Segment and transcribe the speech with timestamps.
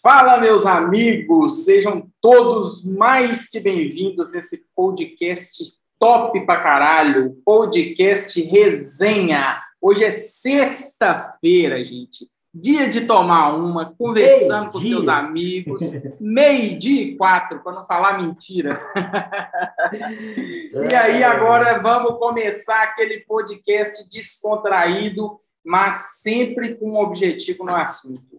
[0.00, 9.60] Fala, meus amigos, sejam todos mais que bem-vindos nesse podcast top pra caralho, podcast resenha.
[9.82, 12.30] Hoje é sexta-feira, gente.
[12.54, 14.90] Dia de tomar uma, conversando com dia.
[14.90, 15.82] seus amigos.
[16.20, 18.78] Meio-dia e quatro, para não falar mentira.
[20.88, 28.38] e aí, agora vamos começar aquele podcast descontraído, mas sempre com um objetivo no assunto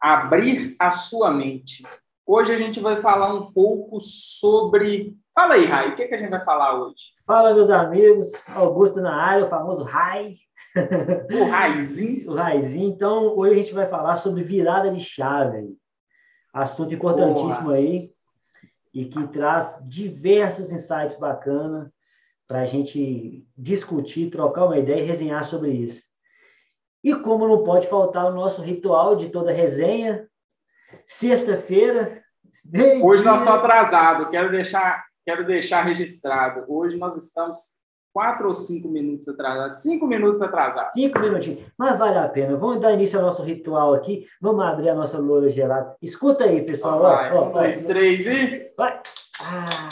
[0.00, 1.84] abrir a sua mente.
[2.26, 5.16] Hoje a gente vai falar um pouco sobre.
[5.34, 7.12] Fala aí, Rai, o que, é que a gente vai falar hoje?
[7.26, 8.32] Fala, meus amigos.
[8.48, 10.34] Augusto na área, o famoso Rai.
[11.30, 12.30] O Raizinho.
[12.32, 12.88] o Raizinho.
[12.88, 15.76] Então, hoje a gente vai falar sobre virada de chave.
[16.52, 17.76] Assunto importantíssimo Boa.
[17.76, 18.10] aí
[18.96, 21.90] e que traz diversos insights bacanas
[22.48, 26.02] para a gente discutir, trocar uma ideia e resenhar sobre isso.
[27.06, 30.26] E como não pode faltar o nosso ritual de toda resenha,
[31.06, 32.20] sexta-feira.
[33.00, 36.64] Hoje nós estamos atrasados, quero deixar, quero deixar registrado.
[36.66, 37.58] Hoje nós estamos
[38.12, 39.82] quatro ou cinco minutos atrasados?
[39.82, 40.90] Cinco minutos atrasados.
[40.96, 41.60] Cinco minutinhos.
[41.78, 42.56] Mas vale a pena.
[42.56, 44.26] Vamos dar início ao nosso ritual aqui.
[44.40, 45.94] Vamos abrir a nossa loura gelada.
[46.02, 47.02] Escuta aí, pessoal.
[47.02, 48.72] Vai, ó, um, dois, três e.
[48.76, 49.00] Vai.
[49.42, 49.85] Ah!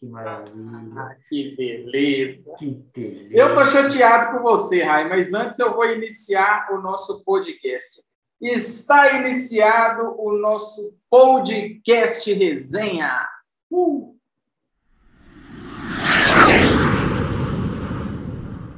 [0.00, 0.80] Que maravilha.
[0.96, 2.54] Ah, que beleza.
[2.58, 3.34] Que beleza.
[3.34, 8.02] Eu tô chateado com você, Rai, mas antes eu vou iniciar o nosso podcast.
[8.40, 13.28] Está iniciado o nosso podcast resenha.
[13.70, 14.16] Uh!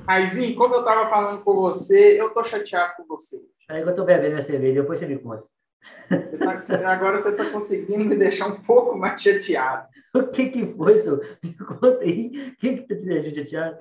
[0.09, 3.41] Raizinho, como eu estava falando com você, eu tô chateado com você.
[3.71, 5.45] Aí que eu tô bebendo minha cerveja, depois você me conta.
[6.11, 9.91] Você tá, agora você está conseguindo me deixar um pouco mais chateado.
[10.15, 11.27] O que que foi, senhor?
[11.43, 12.53] Me conta aí.
[12.53, 13.79] O que que tá te deixando chateado?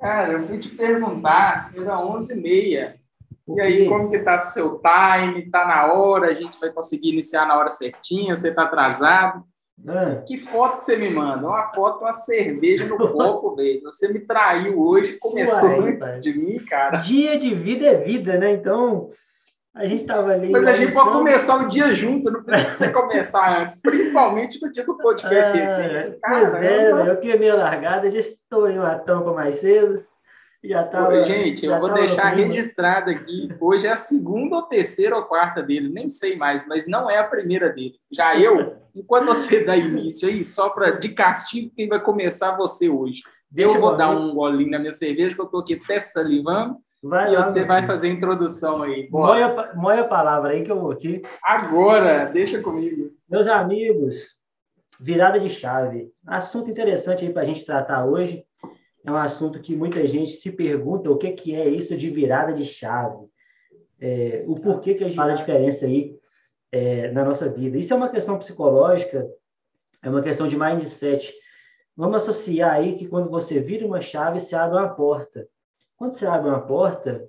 [0.00, 2.96] Cara, eu fui te perguntar, era 11h30.
[3.48, 5.48] E aí, como que tá o seu time?
[5.48, 6.32] Tá na hora?
[6.32, 8.36] A gente vai conseguir iniciar na hora certinha?
[8.36, 9.44] Você tá atrasado?
[9.86, 10.22] Ah.
[10.26, 11.46] Que foto que você me manda?
[11.46, 13.82] Uma foto uma cerveja no copo, velho.
[13.82, 16.20] Você me traiu hoje, começou Uai, antes pai.
[16.20, 16.98] de mim, cara.
[16.98, 18.54] Dia de vida é vida, né?
[18.54, 19.10] Então,
[19.76, 20.50] a gente estava ali.
[20.50, 24.72] Mas a gente pode começar o dia junto, não precisa você começar antes, principalmente no
[24.72, 25.58] dia do podcast.
[25.58, 26.18] Ah, assim.
[26.20, 30.02] Cara, pois é, eu, eu queimei a largada, já estou em uma tampa mais cedo.
[30.64, 33.54] Já tava, gente, já eu vou deixar registrado aqui.
[33.60, 37.18] Hoje é a segunda ou terceira ou quarta dele, nem sei mais, mas não é
[37.18, 37.94] a primeira dele.
[38.10, 42.88] Já eu, enquanto você dá início aí, só para de castigo, quem vai começar você
[42.88, 43.22] hoje.
[43.54, 46.78] Eu vou dar um golinho na minha cerveja, que eu estou aqui até salivando.
[47.08, 49.08] Vai e lá, você vai fazer a introdução aí.
[49.10, 51.22] Moia, moia a palavra aí que eu vou aqui.
[51.42, 53.10] Agora, deixa comigo.
[53.28, 54.36] Meus amigos,
[55.00, 56.10] virada de chave.
[56.26, 58.44] Assunto interessante aí para a gente tratar hoje.
[59.04, 62.52] É um assunto que muita gente se pergunta o que, que é isso de virada
[62.52, 63.24] de chave.
[64.00, 66.16] É, o porquê que a gente faz a diferença aí
[66.72, 67.78] é, na nossa vida.
[67.78, 69.26] Isso é uma questão psicológica,
[70.02, 71.32] é uma questão de mindset.
[71.96, 75.46] Vamos associar aí que quando você vira uma chave, se abre uma porta.
[75.96, 77.26] Quando você abre uma porta,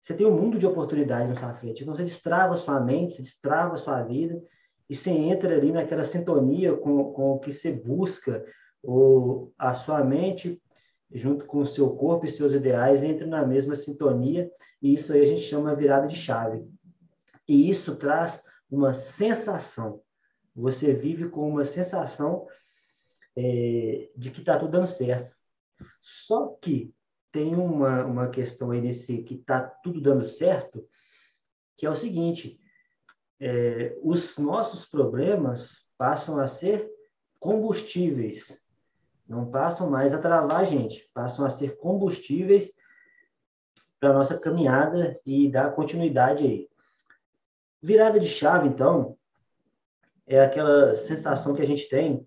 [0.00, 1.82] você tem um mundo de oportunidades na sua frente.
[1.82, 4.42] Então, você destrava sua mente, você destrava sua vida,
[4.88, 8.44] e você entra ali naquela sintonia com, com o que você busca,
[8.82, 10.60] ou a sua mente,
[11.12, 14.50] junto com o seu corpo e seus ideais, entra na mesma sintonia,
[14.80, 16.66] e isso aí a gente chama virada de chave.
[17.46, 20.00] E isso traz uma sensação.
[20.54, 22.46] Você vive com uma sensação
[23.36, 25.36] é, de que está tudo dando certo.
[26.00, 26.94] Só que
[27.32, 30.86] tem uma, uma questão aí nesse que está tudo dando certo,
[31.76, 32.60] que é o seguinte:
[33.38, 36.88] é, os nossos problemas passam a ser
[37.38, 38.60] combustíveis,
[39.28, 42.70] não passam mais a travar a gente, passam a ser combustíveis
[43.98, 46.68] para nossa caminhada e dar continuidade aí.
[47.82, 49.16] Virada de chave, então,
[50.26, 52.26] é aquela sensação que a gente tem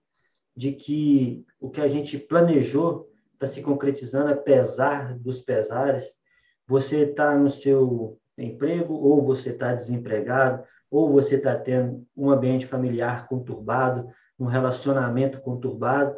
[0.56, 3.13] de que o que a gente planejou
[3.44, 6.06] está se concretizando apesar dos pesares.
[6.68, 12.66] Você está no seu emprego, ou você está desempregado, ou você está tendo um ambiente
[12.66, 14.08] familiar conturbado,
[14.40, 16.16] um relacionamento conturbado.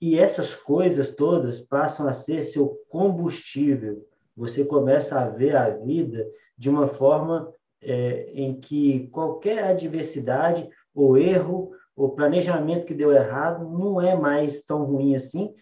[0.00, 4.04] E essas coisas todas passam a ser seu combustível.
[4.36, 6.26] Você começa a ver a vida
[6.58, 13.68] de uma forma é, em que qualquer adversidade ou erro ou planejamento que deu errado
[13.68, 15.54] não é mais tão ruim assim,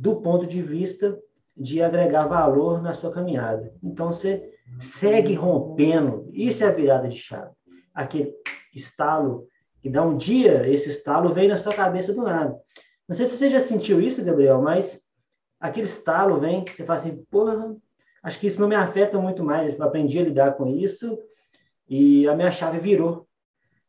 [0.00, 1.18] do ponto de vista
[1.54, 3.74] de agregar valor na sua caminhada.
[3.82, 6.30] Então, você segue rompendo.
[6.32, 7.50] Isso é a virada de chave.
[7.94, 8.32] Aquele
[8.74, 9.46] estalo
[9.82, 12.58] que dá um dia, esse estalo vem na sua cabeça do nada.
[13.06, 15.02] Não sei se você já sentiu isso, Gabriel, mas
[15.58, 17.76] aquele estalo vem, você fala assim, porra,
[18.22, 19.78] acho que isso não me afeta muito mais.
[19.78, 21.18] Eu aprendi a lidar com isso
[21.86, 23.26] e a minha chave virou.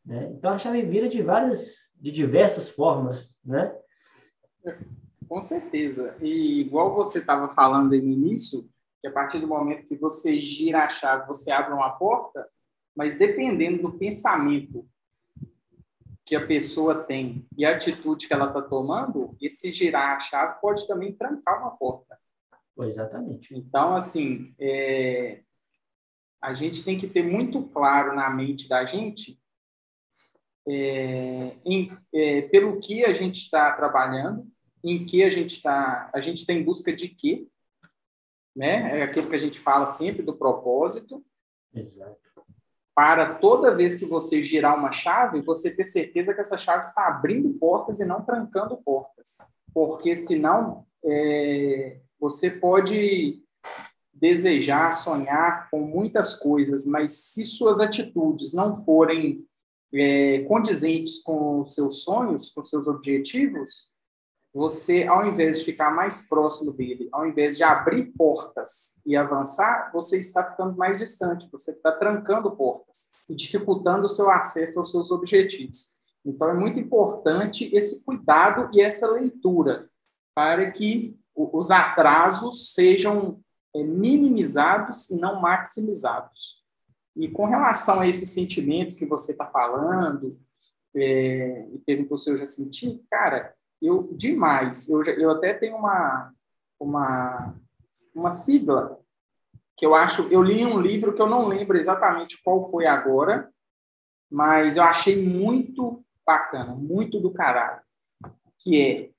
[0.04, 0.30] Né?
[0.32, 3.74] Então a chave vira de várias, de diversas formas, né?
[5.32, 6.14] Com certeza.
[6.20, 8.68] E igual você estava falando aí no início,
[9.00, 12.44] que a partir do momento que você gira a chave, você abre uma porta,
[12.94, 14.86] mas dependendo do pensamento
[16.26, 20.60] que a pessoa tem e a atitude que ela está tomando, esse girar a chave
[20.60, 22.18] pode também trancar uma porta.
[22.80, 23.56] Exatamente.
[23.56, 25.40] Então, assim, é,
[26.42, 29.40] a gente tem que ter muito claro na mente da gente
[30.68, 34.46] é, em, é, pelo que a gente está trabalhando,
[34.82, 37.46] em que a gente está, a gente está em busca de quê,
[38.54, 39.00] né?
[39.00, 41.24] É aquilo que a gente fala sempre do propósito.
[41.74, 42.20] Exato.
[42.94, 47.08] Para toda vez que você girar uma chave, você ter certeza que essa chave está
[47.08, 49.38] abrindo portas e não trancando portas,
[49.72, 53.42] porque senão é, você pode
[54.12, 59.44] desejar, sonhar com muitas coisas, mas se suas atitudes não forem
[59.92, 63.91] é, condizentes com os seus sonhos, com os seus objetivos,
[64.54, 69.90] você, ao invés de ficar mais próximo dele, ao invés de abrir portas e avançar,
[69.92, 74.90] você está ficando mais distante, você está trancando portas e dificultando o seu acesso aos
[74.90, 75.96] seus objetivos.
[76.24, 79.88] Então, é muito importante esse cuidado e essa leitura
[80.34, 83.40] para que os atrasos sejam
[83.74, 86.62] é, minimizados e não maximizados.
[87.16, 90.38] E com relação a esses sentimentos que você está falando,
[90.94, 94.88] é, e perguntou se eu já senti, cara, eu demais.
[94.88, 96.32] Eu, eu até tenho uma,
[96.78, 97.54] uma,
[98.14, 98.98] uma sigla
[99.76, 100.22] que eu acho.
[100.28, 103.52] Eu li um livro que eu não lembro exatamente qual foi agora,
[104.30, 107.82] mas eu achei muito bacana, muito do caralho,
[108.56, 109.10] que é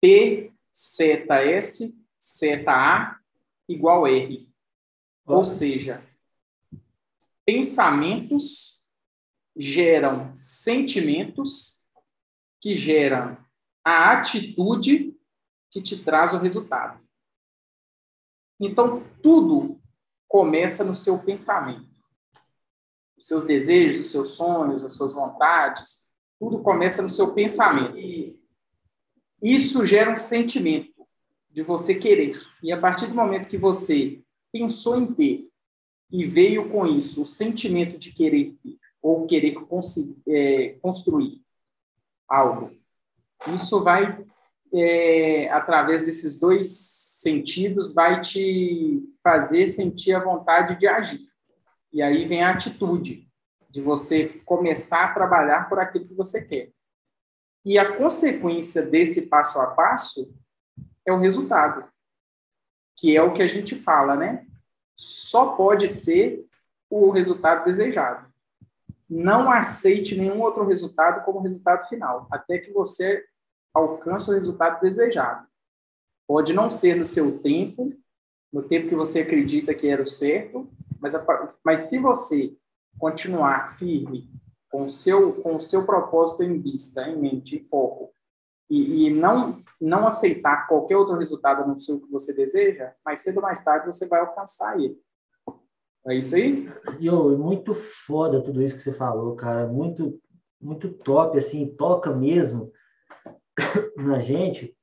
[0.00, 3.16] P seta S seta A
[3.68, 4.48] igual R.
[5.24, 6.02] Ou seja,
[7.46, 8.86] pensamentos
[9.56, 11.88] geram sentimentos
[12.60, 13.36] que geram
[13.88, 15.16] a atitude
[15.70, 17.00] que te traz o resultado.
[18.60, 19.80] Então, tudo
[20.28, 21.88] começa no seu pensamento.
[23.16, 27.96] Os seus desejos, os seus sonhos, as suas vontades, tudo começa no seu pensamento.
[27.96, 28.38] E
[29.40, 31.06] isso gera um sentimento
[31.50, 32.38] de você querer.
[32.62, 35.48] E a partir do momento que você pensou em ter
[36.10, 39.56] e veio com isso o sentimento de querer ter, ou querer
[40.26, 41.42] é, construir
[42.28, 42.77] algo,
[43.46, 44.24] isso vai,
[44.72, 51.20] é, através desses dois sentidos, vai te fazer sentir a vontade de agir.
[51.92, 53.28] E aí vem a atitude
[53.70, 56.70] de você começar a trabalhar por aquilo que você quer.
[57.64, 60.34] E a consequência desse passo a passo
[61.06, 61.88] é o resultado,
[62.96, 64.46] que é o que a gente fala, né?
[64.96, 66.46] Só pode ser
[66.90, 68.27] o resultado desejado
[69.08, 73.24] não aceite nenhum outro resultado como resultado final, até que você
[73.72, 75.46] alcance o resultado desejado.
[76.26, 77.92] Pode não ser no seu tempo,
[78.52, 80.68] no tempo que você acredita que era o certo,
[81.00, 81.14] mas,
[81.64, 82.56] mas se você
[82.98, 84.30] continuar firme
[84.70, 88.12] com o seu, com o seu propósito em vista, em mente, em foco,
[88.68, 93.36] e, e não, não aceitar qualquer outro resultado no seu que você deseja, mais cedo
[93.36, 95.00] ou mais tarde você vai alcançar ele.
[96.06, 96.68] É isso aí?
[97.00, 99.66] Yo, muito foda tudo isso que você falou, cara.
[99.66, 100.20] Muito,
[100.60, 102.72] muito top, assim, toca mesmo
[103.96, 104.74] na gente.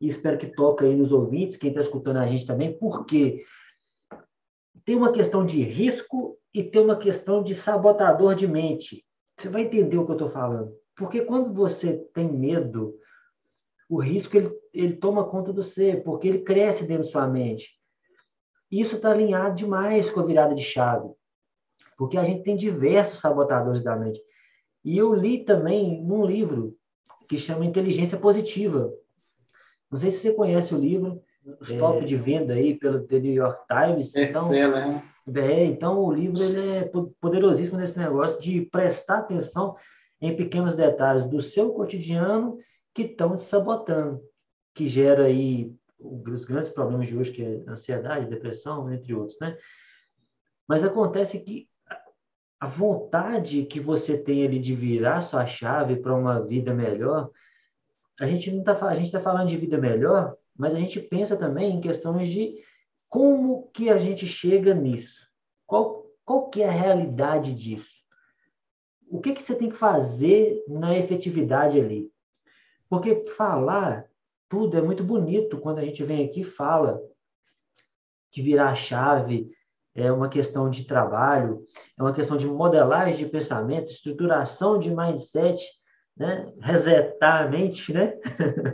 [0.00, 3.44] E espero que toque aí nos ouvintes, quem está escutando a gente também, porque
[4.84, 9.04] tem uma questão de risco e tem uma questão de sabotador de mente.
[9.38, 10.72] Você vai entender o que eu estou falando.
[10.96, 12.94] Porque quando você tem medo,
[13.88, 17.70] o risco ele, ele toma conta do você, porque ele cresce dentro da sua mente.
[18.72, 21.10] Isso está alinhado demais com a virada de chave,
[21.98, 24.18] porque a gente tem diversos sabotadores da mente.
[24.82, 26.74] E eu li também num livro
[27.28, 28.90] que chama Inteligência Positiva.
[29.90, 31.22] Não sei se você conhece o livro,
[31.60, 31.78] os é.
[31.78, 34.16] top de venda aí pelo The New York Times.
[34.16, 35.02] Então, né?
[35.36, 39.76] é, então o livro ele é poderosíssimo nesse negócio de prestar atenção
[40.18, 42.56] em pequenos detalhes do seu cotidiano
[42.94, 44.20] que estão te sabotando,
[44.74, 49.56] que gera aí os grandes problemas de hoje, que é ansiedade, depressão, entre outros, né?
[50.68, 51.68] Mas acontece que
[52.60, 57.30] a vontade que você tem ali de virar sua chave para uma vida melhor,
[58.20, 61.36] a gente não tá, a gente está falando de vida melhor, mas a gente pensa
[61.36, 62.62] também em questões de
[63.08, 65.28] como que a gente chega nisso.
[65.66, 68.00] Qual, qual que é a realidade disso?
[69.10, 72.10] O que, que você tem que fazer na efetividade ali?
[72.88, 74.08] Porque falar
[74.52, 77.00] tudo é muito bonito quando a gente vem aqui e fala
[78.30, 79.46] que virar a chave
[79.94, 81.64] é uma questão de trabalho,
[81.98, 85.58] é uma questão de modelagem de pensamento, estruturação de mindset,
[86.14, 86.52] né?
[86.60, 88.14] Resetar a mente, né?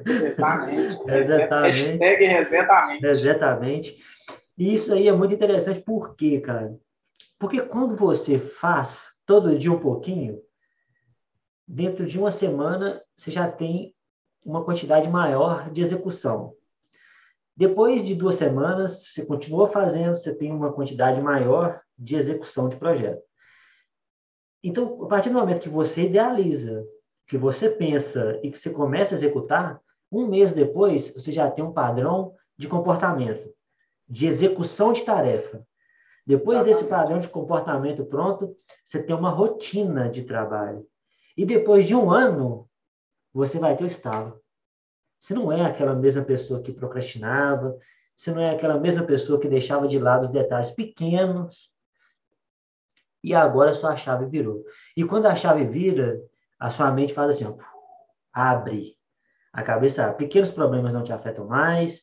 [0.05, 0.99] Resetar a mente.
[1.07, 1.81] Resetar a mente.
[1.81, 3.07] Hashtag reseta a mente.
[3.07, 3.97] Exatamente.
[4.59, 6.77] E isso aí é muito interessante, por quê, cara?
[7.39, 10.41] Porque quando você faz todo dia um pouquinho,
[11.69, 13.95] dentro de uma semana você já tem
[14.49, 16.55] uma quantidade maior de execução.
[17.55, 22.77] Depois de duas semanas, você continua fazendo, você tem uma quantidade maior de execução de
[22.77, 23.23] projeto.
[24.63, 26.85] Então, a partir do momento que você idealiza,
[27.27, 31.63] que você pensa e que você começa a executar, um mês depois, você já tem
[31.63, 33.53] um padrão de comportamento,
[34.09, 35.63] de execução de tarefa.
[36.27, 36.75] Depois Exatamente.
[36.75, 40.87] desse padrão de comportamento pronto, você tem uma rotina de trabalho.
[41.37, 42.68] E depois de um ano,
[43.39, 44.41] você vai ter o estalo.
[45.21, 47.79] Você não é aquela mesma pessoa que procrastinava,
[48.17, 51.71] você não é aquela mesma pessoa que deixava de lado os detalhes pequenos.
[53.23, 54.65] E agora sua chave virou.
[54.97, 56.21] E quando a chave vira,
[56.59, 57.55] a sua mente faz assim, ó,
[58.33, 58.97] abre.
[59.53, 62.03] A cabeça, pequenos problemas não te afetam mais,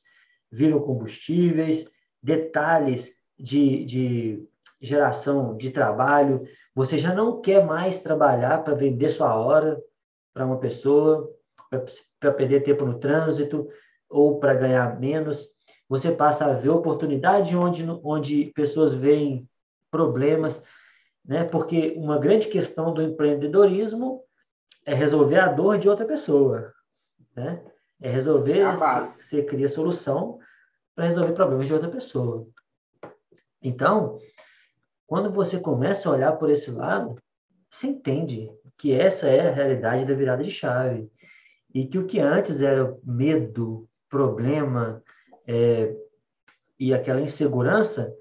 [0.49, 1.85] viram combustíveis,
[2.23, 4.49] detalhes de, de
[4.79, 6.47] geração de trabalho.
[6.73, 9.77] Você já não quer mais trabalhar para vender sua hora
[10.35, 11.33] para uma pessoa,
[12.19, 13.69] para perder tempo no trânsito
[14.09, 15.47] ou para ganhar menos.
[15.87, 19.49] Você passa a ver oportunidade onde, onde pessoas veem
[19.89, 20.61] problemas,
[21.23, 21.45] né?
[21.45, 24.21] Porque uma grande questão do empreendedorismo
[24.85, 26.73] é resolver a dor de outra pessoa,
[27.33, 27.63] né?
[28.01, 30.37] É resolver, é você cria solução
[30.93, 32.45] para resolver problemas de outra pessoa.
[33.61, 34.19] Então,
[35.07, 37.15] quando você começa a olhar por esse lado,
[37.69, 41.09] você entende que essa é a realidade da virada de chave.
[41.73, 45.03] E que o que antes era medo, problema
[45.47, 45.93] é,
[46.79, 48.13] e aquela insegurança,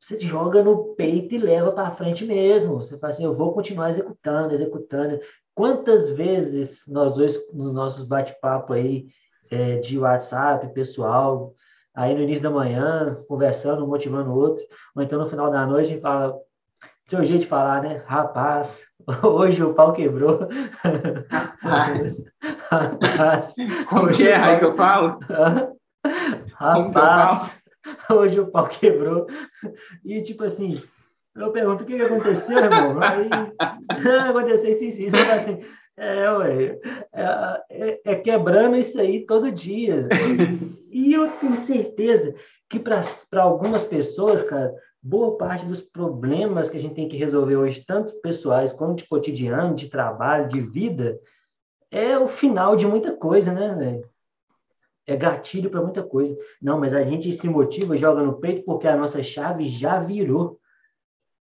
[0.00, 2.76] você joga no peito e leva para frente mesmo.
[2.76, 5.18] Você fala assim, eu vou continuar executando, executando.
[5.54, 9.06] Quantas vezes nós dois, nos nossos bate-papo aí
[9.50, 11.54] é, de WhatsApp, pessoal,
[11.94, 15.86] aí no início da manhã, conversando, motivando o outro, ou então no final da noite
[15.86, 16.38] a gente fala,
[17.06, 18.02] seu jeito de falar, né?
[18.06, 18.84] Rapaz,
[19.22, 20.48] hoje o pau quebrou.
[21.60, 22.24] Rapaz.
[22.70, 23.54] Rapaz.
[23.88, 25.18] Como que é aí que eu falo?
[26.54, 27.60] Rapaz,
[28.08, 29.26] eu hoje o pau quebrou.
[30.04, 30.82] E tipo assim,
[31.34, 32.96] eu pergunto o que, que aconteceu, irmão?
[33.02, 33.28] Aí,
[34.28, 35.16] aconteceu isso, isso, isso.
[35.16, 35.60] assim,
[35.96, 36.78] é, ué,
[37.12, 40.08] é, é, é, quebrando isso aí todo dia.
[40.90, 42.34] E eu tenho certeza
[42.68, 44.72] que para algumas pessoas, cara,
[45.04, 49.06] boa parte dos problemas que a gente tem que resolver hoje, tanto pessoais como de
[49.06, 51.20] cotidiano, de trabalho, de vida,
[51.90, 54.08] é o final de muita coisa, né, velho?
[55.06, 56.34] É gatilho para muita coisa.
[56.60, 60.58] Não, mas a gente se motiva, joga no peito porque a nossa chave já virou.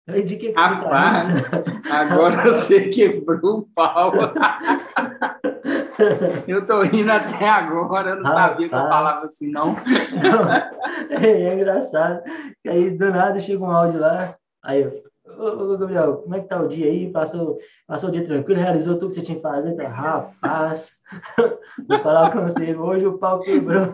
[0.05, 4.11] De que Rapaz, tá agora você quebrou o pau.
[6.47, 8.51] eu tô rindo até agora, eu não Rapaz.
[8.51, 9.73] sabia que eu falava assim, não.
[9.73, 11.15] não.
[11.17, 12.23] É, é, engraçado.
[12.67, 15.03] Aí do nada chega um áudio lá, aí eu,
[15.37, 17.11] ô, ô, Gabriel, como é que tá o dia aí?
[17.11, 19.69] Passou, passou o dia tranquilo, realizou tudo que você tinha que fazer?
[19.69, 20.91] Então, rapaz,
[21.87, 23.87] vou falar com você, hoje o pau quebrou.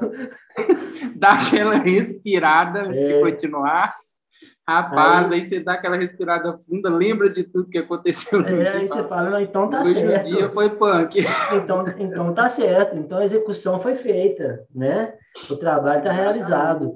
[1.16, 3.14] Dá aquela respirada antes é.
[3.14, 3.96] de continuar.
[4.68, 8.70] Rapaz, aí, aí, você dá aquela respirada funda, lembra de tudo que aconteceu no é,
[8.70, 8.80] dia.
[8.80, 10.30] Aí você fala, então tá Hoje certo.
[10.30, 11.20] Dia foi punk.
[11.54, 12.96] Então, então tá certo.
[12.96, 15.14] Então a execução foi feita, né?
[15.50, 16.96] O trabalho está realizado.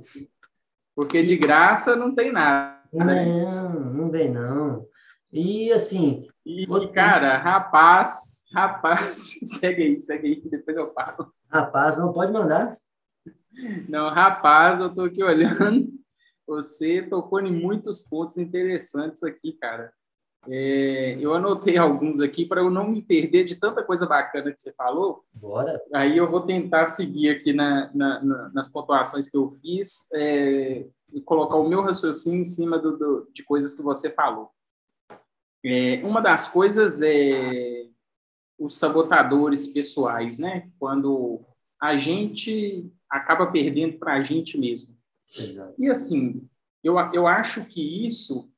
[0.95, 2.79] Porque de graça não tem nada.
[2.93, 3.25] Né?
[3.25, 4.85] Não, não vem não.
[5.33, 6.19] E assim...
[6.45, 11.33] E, cara, rapaz, rapaz, segue aí, segue aí, depois eu falo.
[11.49, 12.77] Rapaz, não pode mandar?
[13.89, 15.94] Não, rapaz, eu tô aqui olhando
[16.47, 19.91] você tocou em muitos pontos interessantes aqui, cara.
[20.47, 24.61] É, eu anotei alguns aqui para eu não me perder de tanta coisa bacana que
[24.61, 25.23] você falou.
[25.33, 25.81] Bora.
[25.93, 30.85] Aí eu vou tentar seguir aqui na, na, na, nas pontuações que eu fiz é,
[31.13, 34.49] e colocar o meu raciocínio em cima do, do, de coisas que você falou.
[35.63, 37.87] É, uma das coisas é
[38.57, 40.69] os sabotadores pessoais, né?
[40.79, 41.41] Quando
[41.81, 44.94] a gente acaba perdendo para a gente mesmo.
[45.37, 45.73] Exato.
[45.77, 46.47] E assim,
[46.83, 48.49] eu, eu acho que isso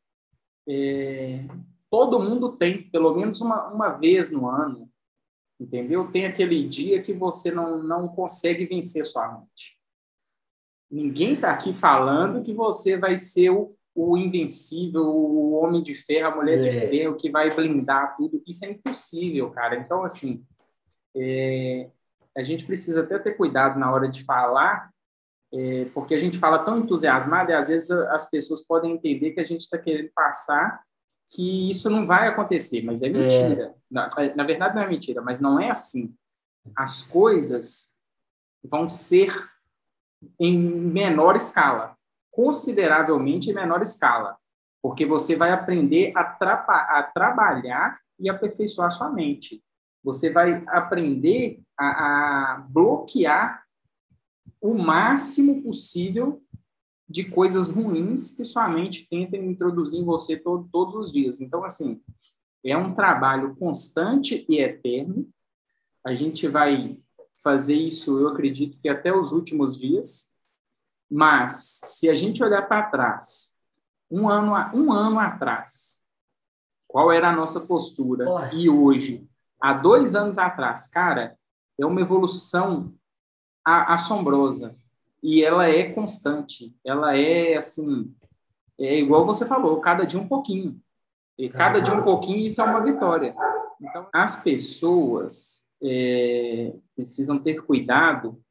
[0.67, 1.45] é,
[1.89, 4.89] todo mundo tem, pelo menos uma, uma vez no ano,
[5.59, 6.11] entendeu?
[6.11, 9.77] Tem aquele dia que você não, não consegue vencer sua mente.
[10.89, 16.33] Ninguém está aqui falando que você vai ser o, o invencível, o homem de ferro,
[16.33, 16.69] a mulher é.
[16.69, 18.41] de ferro, que vai blindar tudo.
[18.47, 19.77] Isso é impossível, cara.
[19.77, 20.45] Então, assim,
[21.15, 21.89] é,
[22.35, 24.91] a gente precisa até ter cuidado na hora de falar
[25.53, 29.39] é, porque a gente fala tão entusiasmado e às vezes as pessoas podem entender que
[29.39, 30.81] a gente está querendo passar
[31.29, 33.63] que isso não vai acontecer, mas é mentira.
[33.63, 33.75] É.
[33.91, 36.15] Na, na verdade, não é mentira, mas não é assim.
[36.75, 37.97] As coisas
[38.63, 39.33] vão ser
[40.39, 41.95] em menor escala,
[42.31, 44.37] consideravelmente em menor escala,
[44.81, 49.61] porque você vai aprender a, a trabalhar e aperfeiçoar sua mente.
[50.03, 53.66] Você vai aprender a, a bloquear
[54.61, 56.41] o máximo possível
[57.09, 61.39] de coisas ruins que sua mente tenta introduzir em você todo, todos os dias.
[61.39, 62.01] Então, assim,
[62.63, 65.27] é um trabalho constante e eterno.
[66.05, 66.99] A gente vai
[67.41, 70.35] fazer isso, eu acredito que até os últimos dias.
[71.09, 73.57] Mas, se a gente olhar para trás,
[74.11, 76.03] um ano, um ano atrás,
[76.85, 78.25] qual era a nossa postura?
[78.25, 78.55] Nossa.
[78.55, 79.29] E hoje,
[79.61, 81.37] há dois anos atrás, cara,
[81.79, 82.96] é uma evolução
[83.67, 84.75] assombrosa
[85.21, 86.75] e ela é constante.
[86.85, 88.13] Ela é assim,
[88.79, 90.79] é igual você falou, cada dia um pouquinho.
[91.37, 93.35] E cada dia um pouquinho, isso é uma vitória.
[93.79, 98.41] Então, as pessoas é, precisam ter cuidado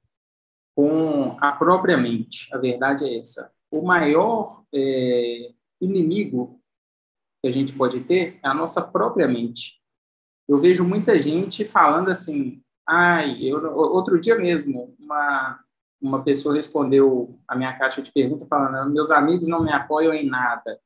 [0.74, 2.48] com a própria mente.
[2.54, 3.50] A verdade é essa.
[3.70, 6.60] O maior é, inimigo
[7.42, 9.80] que a gente pode ter é a nossa própria mente.
[10.48, 15.60] Eu vejo muita gente falando assim, ai, eu, outro dia mesmo, uma,
[16.00, 20.28] uma pessoa respondeu a minha caixa de pergunta falando, meus amigos não me apoiam em
[20.28, 20.80] nada.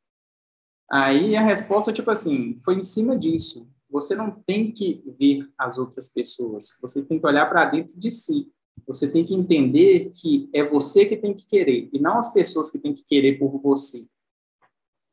[0.90, 3.68] Aí a resposta, tipo assim, foi em cima disso.
[3.88, 8.10] Você não tem que ver as outras pessoas, você tem que olhar para dentro de
[8.10, 8.50] si.
[8.86, 12.70] Você tem que entender que é você que tem que querer e não as pessoas
[12.70, 14.08] que têm que querer por você.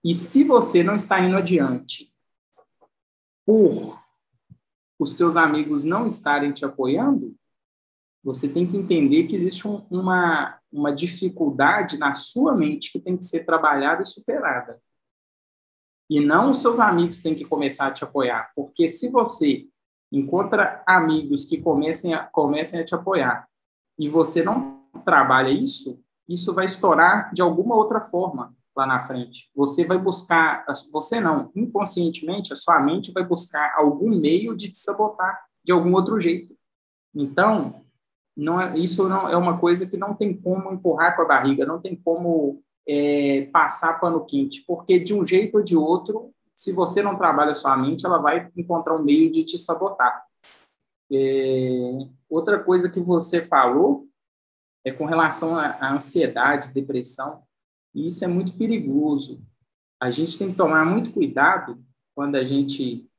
[0.04, 2.12] E se você não está indo adiante
[3.46, 4.00] por
[5.00, 7.36] os seus amigos não estarem te apoiando,
[8.24, 13.16] você tem que entender que existe um, uma, uma dificuldade na sua mente que tem
[13.16, 14.82] que ser trabalhada e superada.
[16.10, 19.68] E não os seus amigos têm que começar a te apoiar, porque se você
[20.12, 23.48] encontra amigos que comecem a, comecem a te apoiar
[24.00, 29.50] e você não trabalha isso, isso vai estourar de alguma outra forma lá na frente.
[29.56, 34.78] Você vai buscar, você não, inconscientemente, a sua mente vai buscar algum meio de te
[34.78, 36.56] sabotar de algum outro jeito.
[37.14, 37.84] Então,
[38.36, 41.66] não é, isso não é uma coisa que não tem como empurrar com a barriga,
[41.66, 46.72] não tem como é, passar pano quente, porque de um jeito ou de outro, se
[46.72, 50.24] você não trabalha sua mente, ela vai encontrar um meio de te sabotar.
[51.12, 54.08] É, outra coisa que você falou
[54.86, 57.44] é com relação à ansiedade, depressão.
[57.98, 59.42] E isso é muito perigoso.
[60.00, 61.84] A gente tem que tomar muito cuidado
[62.14, 63.10] quando a gente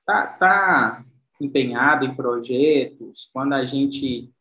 [0.00, 1.04] está tá
[1.40, 4.34] empenhado em projetos, quando a gente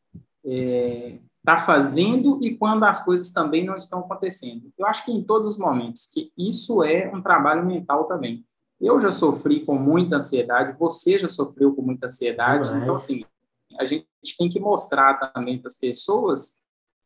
[0.44, 4.74] está é, tá fazendo e quando as coisas também não estão acontecendo.
[4.76, 8.44] Eu acho que em todos os momentos, que isso é um trabalho mental também.
[8.82, 13.24] Eu já sofri com muita ansiedade, você já sofreu com muita ansiedade, então, assim,
[13.80, 14.08] a gente
[14.40, 16.65] tem que mostrar também para as pessoas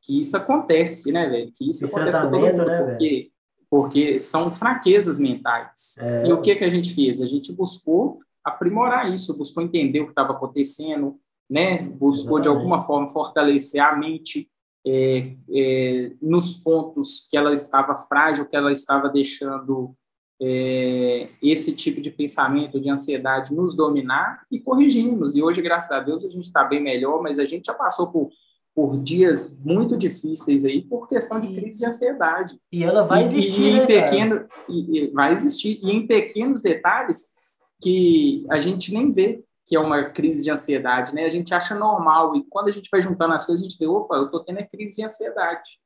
[0.10, 1.52] que isso acontece, né, velho?
[1.52, 3.32] Que isso acontece com todo mundo, né, porque,
[3.70, 5.98] porque são fraquezas mentais.
[6.00, 6.28] É.
[6.28, 7.22] E o que, que a gente fez?
[7.22, 11.84] A gente buscou aprimorar isso, buscou entender o que estava acontecendo, né?
[11.84, 12.42] Buscou, Exatamente.
[12.42, 14.50] de alguma forma, fortalecer a mente
[14.88, 19.94] é, é, nos pontos que ela estava frágil, que ela estava deixando
[20.42, 25.36] é, esse tipo de pensamento, de ansiedade nos dominar e corrigimos.
[25.36, 28.12] E hoje, graças a Deus, a gente está bem melhor, mas a gente já passou
[28.12, 28.32] por
[28.80, 32.58] por dias muito difíceis aí por questão de crise de ansiedade.
[32.72, 36.08] E ela vai existir, e, e em né, pequeno, e, e vai existir e em
[36.08, 37.36] pequenos detalhes
[37.82, 41.26] que a gente nem vê que é uma crise de ansiedade, né?
[41.26, 43.86] A gente acha normal e quando a gente vai juntando as coisas a gente vê,
[43.86, 45.78] opa, eu tô tendo a crise de ansiedade.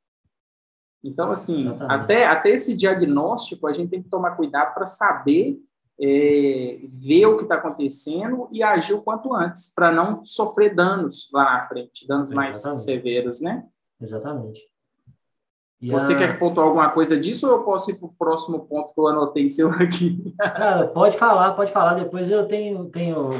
[1.02, 5.58] Então assim, até até esse diagnóstico a gente tem que tomar cuidado para saber
[6.00, 11.28] é, ver o que está acontecendo e agir o quanto antes, para não sofrer danos
[11.32, 12.62] lá na frente, danos Exatamente.
[12.62, 13.64] mais severos, né?
[14.00, 14.60] Exatamente.
[15.80, 16.18] E Você a...
[16.18, 19.06] quer pontuar alguma coisa disso ou eu posso ir para o próximo ponto que eu
[19.06, 20.34] anotei seu aqui?
[20.38, 21.94] Cara, pode falar, pode falar.
[21.94, 23.30] Depois eu tenho, tenho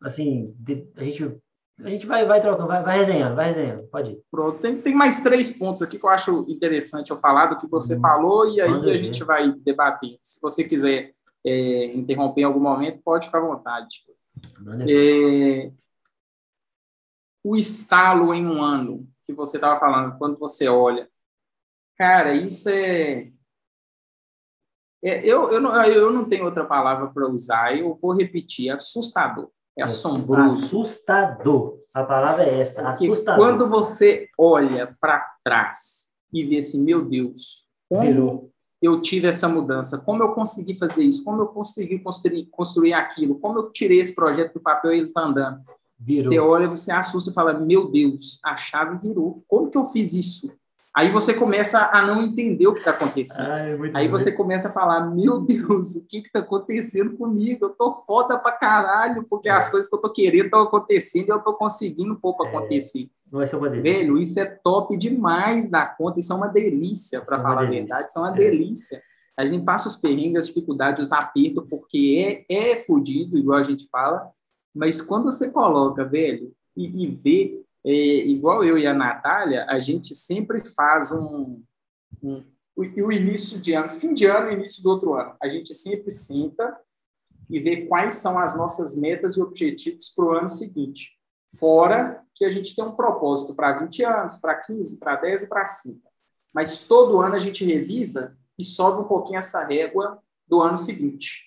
[0.00, 0.54] assim,
[0.96, 1.36] a gente,
[1.80, 4.20] a gente vai, vai trocando, vai, vai resenhando, vai resenhando, pode ir.
[4.30, 7.66] Pronto, tem, tem mais três pontos aqui que eu acho interessante eu falar do que
[7.66, 10.18] você hum, falou e aí a gente vai debater.
[10.22, 11.12] Se você quiser
[11.48, 14.04] é, interromper em algum momento, pode ficar à vontade.
[14.88, 15.72] É,
[17.42, 21.08] o estalo em um ano que você estava falando, quando você olha,
[21.96, 23.30] cara, isso é,
[25.02, 29.50] é eu, eu, não, eu não tenho outra palavra para usar, eu vou repetir, assustador,
[29.76, 30.58] é assombroso.
[30.58, 33.44] Assustador, A palavra é essa, Porque assustador.
[33.44, 38.52] quando você olha para trás e vê assim, meu Deus, como Virou.
[38.80, 43.34] Eu tive essa mudança, como eu consegui fazer isso, como eu consegui construir, construir aquilo,
[43.36, 45.60] como eu tirei esse projeto do papel e ele está andando.
[45.98, 46.24] Virou.
[46.24, 49.42] Você olha, você assusta e fala, meu Deus, a chave virou.
[49.48, 50.56] Como que eu fiz isso?
[50.94, 53.50] Aí você começa a não entender o que está acontecendo.
[53.50, 54.18] Ai, muito Aí bom.
[54.18, 57.66] você começa a falar, meu Deus, o que está acontecendo comigo?
[57.66, 59.52] Eu tô foda pra caralho, porque É.
[59.52, 62.56] as coisas que eu tô querendo estão acontecendo e eu tô conseguindo pôr pra É.
[62.56, 63.08] acontecer.
[63.30, 63.92] Não vai ser uma delícia.
[63.92, 67.64] Velho, isso é top demais da conta, isso é uma delícia, para é falar a
[67.64, 67.80] delícia.
[67.80, 68.38] verdade, isso é uma É.
[68.38, 69.02] delícia.
[69.36, 73.62] A gente passa os perrengues, as dificuldades, os apertos, porque é, é fudido, igual a
[73.62, 74.30] gente fala,
[74.74, 77.92] mas quando você coloca, velho, e, e vê, é,
[78.26, 81.62] igual eu e a Natália, a gente sempre faz um,
[82.22, 82.42] um
[82.76, 85.34] o, o início de ano, fim de ano e início do outro ano.
[85.42, 86.78] A gente sempre senta
[87.50, 91.17] e vê quais são as nossas metas e objetivos para o ano seguinte.
[91.58, 95.48] Fora que a gente tem um propósito para 20 anos, para 15, para 10 e
[95.48, 96.00] para 5.
[96.54, 101.44] Mas todo ano a gente revisa e sobe um pouquinho essa régua do ano seguinte.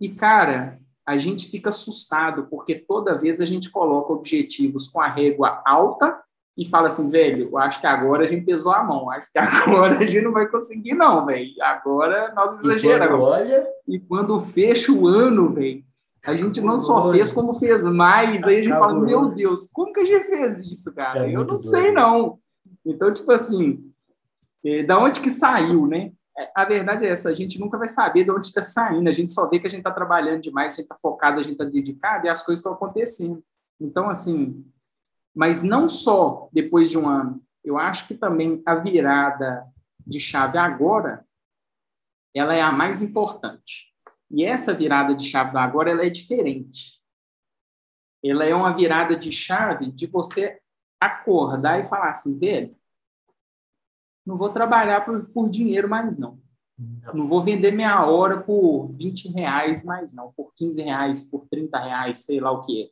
[0.00, 5.08] E, cara, a gente fica assustado, porque toda vez a gente coloca objetivos com a
[5.08, 6.22] régua alta
[6.56, 9.38] e fala assim, velho, eu acho que agora a gente pesou a mão, acho que
[9.40, 11.52] agora a gente não vai conseguir, não, velho.
[11.62, 13.20] Agora nós E quando exageramos.
[13.20, 15.84] olha, E quando fecha o ano, velho,
[16.24, 18.44] a gente não só fez como fez mais.
[18.46, 21.28] Aí a gente fala, meu Deus, como que a gente fez isso, cara?
[21.28, 22.38] É Eu não sei, não.
[22.84, 23.92] Então, tipo assim,
[24.64, 26.12] é, da onde que saiu, né?
[26.36, 29.12] É, A verdade é essa, a gente nunca vai saber de onde está saindo, a
[29.12, 31.52] gente só vê que a gente está trabalhando demais, a gente está focado, a gente
[31.52, 33.42] está dedicado e as coisas estão acontecendo.
[33.80, 34.64] Então, assim,
[35.34, 39.66] mas não só depois de um ano, eu acho que também a virada
[40.06, 41.24] de chave agora,
[42.34, 43.87] ela é a mais importante.
[44.30, 46.98] E essa virada de chave do agora, ela é diferente.
[48.22, 50.60] Ela é uma virada de chave de você
[51.00, 52.76] acordar e falar assim, velho,
[54.26, 56.38] não vou trabalhar por, por dinheiro mais não.
[57.12, 61.78] Não vou vender minha hora por 20 reais mais não, por 15 reais, por 30
[61.78, 62.90] reais, sei lá o que é.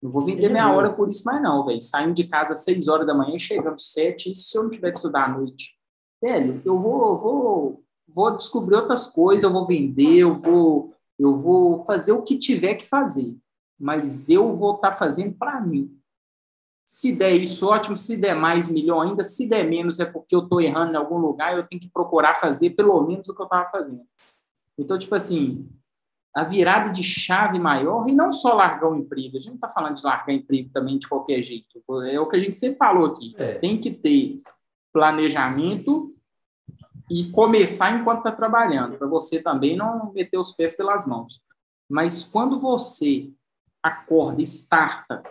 [0.00, 1.82] Não vou vender minha hora por isso mais não, velho.
[1.82, 4.70] Saindo de casa às 6 horas da manhã, chegando às 7, isso se eu não
[4.70, 5.76] tiver que estudar à noite.
[6.22, 11.84] Velho, eu vou, vou, vou descobrir outras coisas, eu vou vender, eu vou, eu vou
[11.84, 13.36] fazer o que tiver que fazer.
[13.78, 15.94] Mas eu vou estar fazendo para mim.
[16.84, 17.96] Se der isso, ótimo.
[17.96, 19.22] Se der mais, melhor ainda.
[19.22, 22.36] Se der menos, é porque eu estou errando em algum lugar eu tenho que procurar
[22.36, 24.02] fazer pelo menos o que eu estava fazendo.
[24.76, 25.68] Então, tipo assim,
[26.34, 29.68] a virada de chave maior, e não só largar o emprego, a gente não está
[29.68, 31.82] falando de largar emprego também de qualquer jeito.
[32.06, 33.34] É o que a gente sempre falou aqui.
[33.36, 33.54] É.
[33.54, 34.40] Tem que ter
[34.92, 36.14] planejamento
[37.10, 41.40] e começar enquanto está trabalhando, para você também não meter os pés pelas mãos.
[41.88, 43.32] Mas quando você
[43.82, 45.22] acorda, starta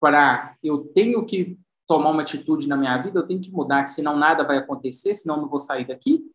[0.00, 4.16] para eu tenho que tomar uma atitude na minha vida, eu tenho que mudar, senão
[4.16, 6.30] nada vai acontecer, senão não vou sair daqui.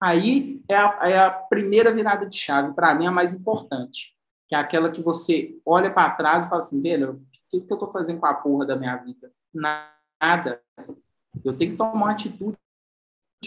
[0.00, 4.16] Aí é a, é a primeira virada de chave, para mim, a mais importante,
[4.48, 7.72] que é aquela que você olha para trás e fala assim, velho, o que, que
[7.72, 9.32] eu estou fazendo com a porra da minha vida?
[9.54, 10.60] Nada.
[11.44, 12.58] Eu tenho que tomar uma atitude,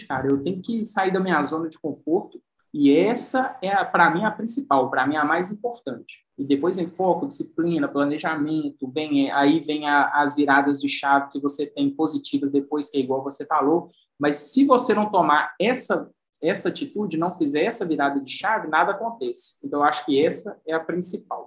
[0.06, 0.28] cara.
[0.28, 2.40] Eu tenho que sair da minha zona de conforto.
[2.74, 6.24] E essa é, para mim, a principal, para mim, a mais importante.
[6.38, 11.38] E depois vem foco, disciplina, planejamento, vem aí vem a, as viradas de chave que
[11.38, 13.90] você tem positivas depois, que é igual você falou.
[14.18, 16.10] Mas se você não tomar essa
[16.42, 19.64] essa atitude, não fizer essa virada de chave, nada acontece.
[19.64, 21.46] Então, eu acho que essa é a principal.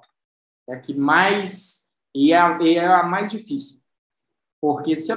[0.68, 1.96] É a que mais.
[2.16, 3.84] E é a, é a mais difícil.
[4.62, 5.12] Porque se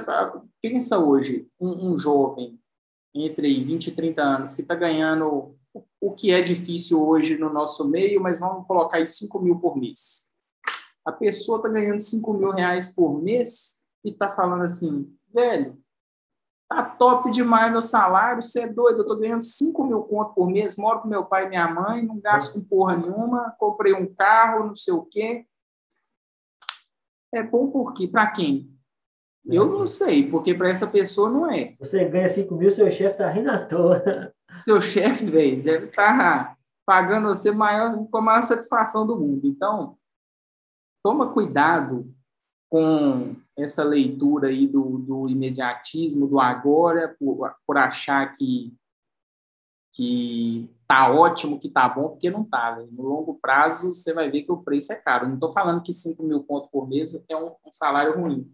[0.61, 2.59] pensa hoje um, um jovem
[3.13, 5.55] entre 20 e 30 anos que está ganhando
[5.99, 9.77] o, que é difícil hoje no nosso meio, mas vamos colocar aí 5 mil por
[9.77, 10.29] mês.
[11.05, 15.77] A pessoa está ganhando 5 mil reais por mês e está falando assim, velho,
[16.67, 20.47] tá top demais meu salário, você é doido, eu tô ganhando 5 mil conto por
[20.47, 24.13] mês, moro com meu pai e minha mãe, não gasto com porra nenhuma, comprei um
[24.13, 25.45] carro, não sei o quê.
[27.33, 28.78] É bom porque, para quem?
[29.45, 31.75] Eu não sei, porque para essa pessoa não é.
[31.79, 34.33] Você ganha 5 mil, seu chefe tá rindo à toa.
[34.59, 39.47] Seu chefe, velho, deve estar pagando você maior, com a maior satisfação do mundo.
[39.47, 39.97] Então,
[41.03, 42.11] toma cuidado
[42.69, 48.73] com essa leitura aí do, do imediatismo, do agora, por, por achar que
[49.99, 52.73] que tá ótimo, que tá bom, porque não tá.
[52.89, 55.27] No longo prazo, você vai ver que o preço é caro.
[55.27, 58.49] Não estou falando que 5 mil pontos por mês é um, um salário ruim.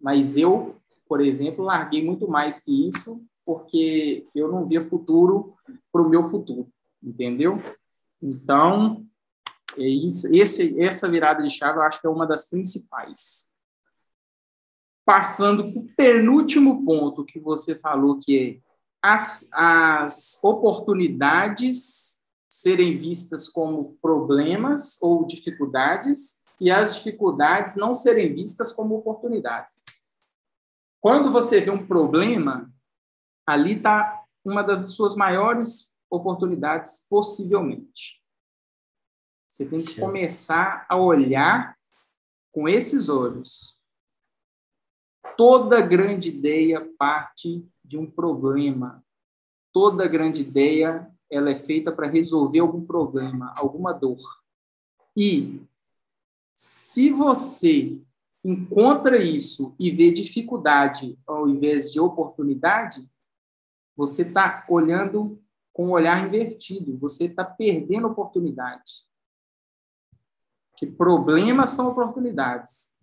[0.00, 0.76] Mas eu,
[1.08, 5.54] por exemplo, larguei muito mais que isso, porque eu não via futuro
[5.92, 6.68] para o meu futuro,
[7.02, 7.60] entendeu?
[8.22, 9.04] Então,
[9.78, 13.54] É isso, esse, essa virada de chave eu acho que é uma das principais.
[15.04, 18.70] Passando para o penúltimo ponto que você falou, que é
[19.02, 28.72] as, as oportunidades serem vistas como problemas ou dificuldades e as dificuldades não serem vistas
[28.72, 29.82] como oportunidades.
[31.00, 32.70] Quando você vê um problema,
[33.46, 38.20] ali está uma das suas maiores oportunidades, possivelmente.
[39.48, 41.76] Você tem que começar a olhar
[42.52, 43.80] com esses olhos.
[45.36, 49.04] Toda grande ideia parte de um problema.
[49.72, 54.20] Toda grande ideia ela é feita para resolver algum problema, alguma dor.
[55.16, 55.62] E
[56.54, 58.00] se você
[58.44, 63.08] encontra isso e vê dificuldade ao invés de oportunidade,
[63.96, 65.40] você está olhando
[65.72, 69.04] com o olhar invertido, você está perdendo oportunidade.
[70.76, 72.98] Que problemas são oportunidades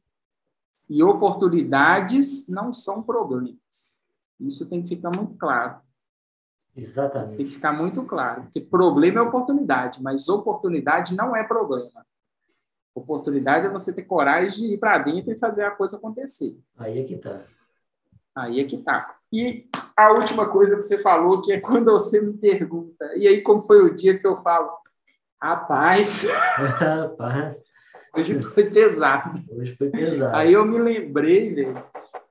[0.90, 4.08] e oportunidades não são problemas.
[4.40, 5.82] Isso tem que ficar muito claro.
[6.76, 7.28] Exatamente.
[7.28, 12.06] Isso tem que ficar muito claro, porque problema é oportunidade, mas oportunidade não é problema.
[12.98, 16.58] Oportunidade é você ter coragem de ir para dentro e fazer a coisa acontecer.
[16.80, 17.44] Aí é que tá.
[18.36, 19.20] Aí é que tá.
[19.32, 23.42] E a última coisa que você falou, que é quando você me pergunta, e aí
[23.42, 24.72] como foi o dia que eu falo,
[25.40, 27.62] rapaz, rapaz,
[28.16, 29.44] hoje foi pesado.
[29.52, 30.36] Hoje foi pesado.
[30.36, 31.84] Aí eu me lembrei, velho,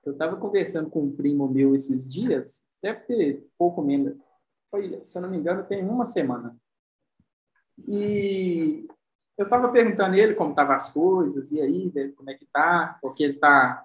[0.05, 4.17] eu estava conversando com um primo meu esses dias, deve ter pouco menos,
[4.69, 6.57] foi, se eu não me engano, tem uma semana.
[7.87, 8.89] E
[9.37, 12.99] eu estava perguntando a ele como estavam as coisas, e aí, como é que tá,
[13.03, 13.85] porque ele está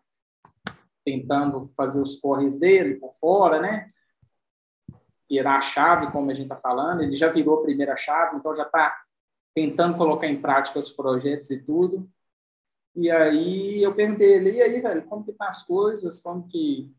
[1.03, 3.91] tentando fazer os corres dele por fora, né?
[5.29, 8.55] Virar a chave, como a gente está falando, ele já virou a primeira chave, então
[8.55, 9.03] já está
[9.53, 12.09] tentando colocar em prática os projetos e tudo.
[12.95, 16.93] E aí eu perguntei ele, e aí, velho, como que tá as coisas, como que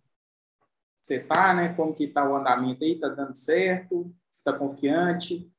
[1.00, 1.74] você tá, né?
[1.74, 4.14] Como que tá o andamento aí, tá dando certo?
[4.30, 5.50] Está confiante?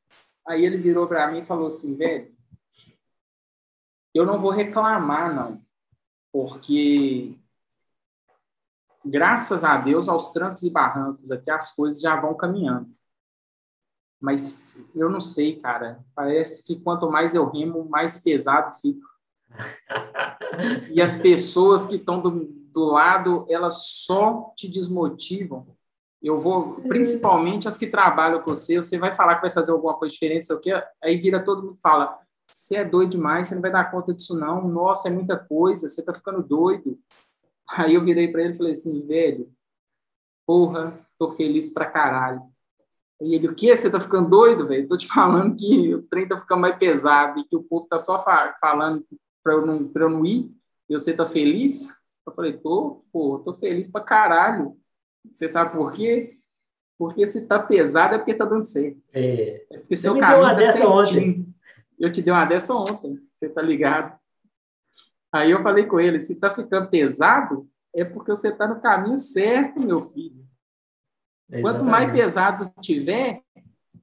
[0.47, 2.33] Aí ele virou para mim e falou assim, velho,
[4.13, 5.62] eu não vou reclamar, não,
[6.32, 7.38] porque
[9.06, 12.89] graças a Deus, aos trancos e barrancos aqui, as coisas já vão caminhando.
[14.21, 15.99] Mas eu não sei, cara.
[16.15, 19.06] Parece que quanto mais eu remo, mais pesado fico.
[20.91, 25.67] E as pessoas que estão do, do lado, elas só te desmotivam.
[26.21, 29.95] Eu vou, principalmente as que trabalham com você, você vai falar que vai fazer alguma
[29.95, 33.56] coisa diferente, sei o quê, aí vira todo mundo fala: você é doido demais, você
[33.56, 34.67] não vai dar conta disso, não.
[34.67, 36.99] Nossa, é muita coisa, você tá ficando doido.
[37.69, 39.51] Aí eu virei para ele e falei assim, velho,
[40.45, 42.41] porra, tô feliz pra caralho.
[43.21, 43.75] Aí ele, o quê?
[43.75, 44.88] Você tá ficando doido, velho?
[44.88, 47.97] Tô te falando que o trem tá ficando mais pesado e que o povo tá
[47.97, 49.06] só fa falando
[49.43, 50.51] para eu, não, pra eu não ir
[50.89, 51.89] e você tá feliz?
[52.25, 54.77] Eu falei, tô, pô, tô feliz pra caralho.
[55.29, 56.38] Você sabe por quê?
[56.97, 59.01] Porque se tá pesado é porque tá dando certo.
[59.13, 59.65] É.
[59.69, 60.89] é porque seu caminho tá certinho.
[60.89, 61.53] Ontem.
[62.04, 64.20] Eu te dei uma dessa ontem, você tá ligado?
[65.32, 69.18] Aí eu falei com ele, se tá ficando pesado, é porque você tá no caminho
[69.18, 70.46] certo, meu filho.
[71.50, 71.62] Exatamente.
[71.62, 73.42] Quanto mais pesado tiver,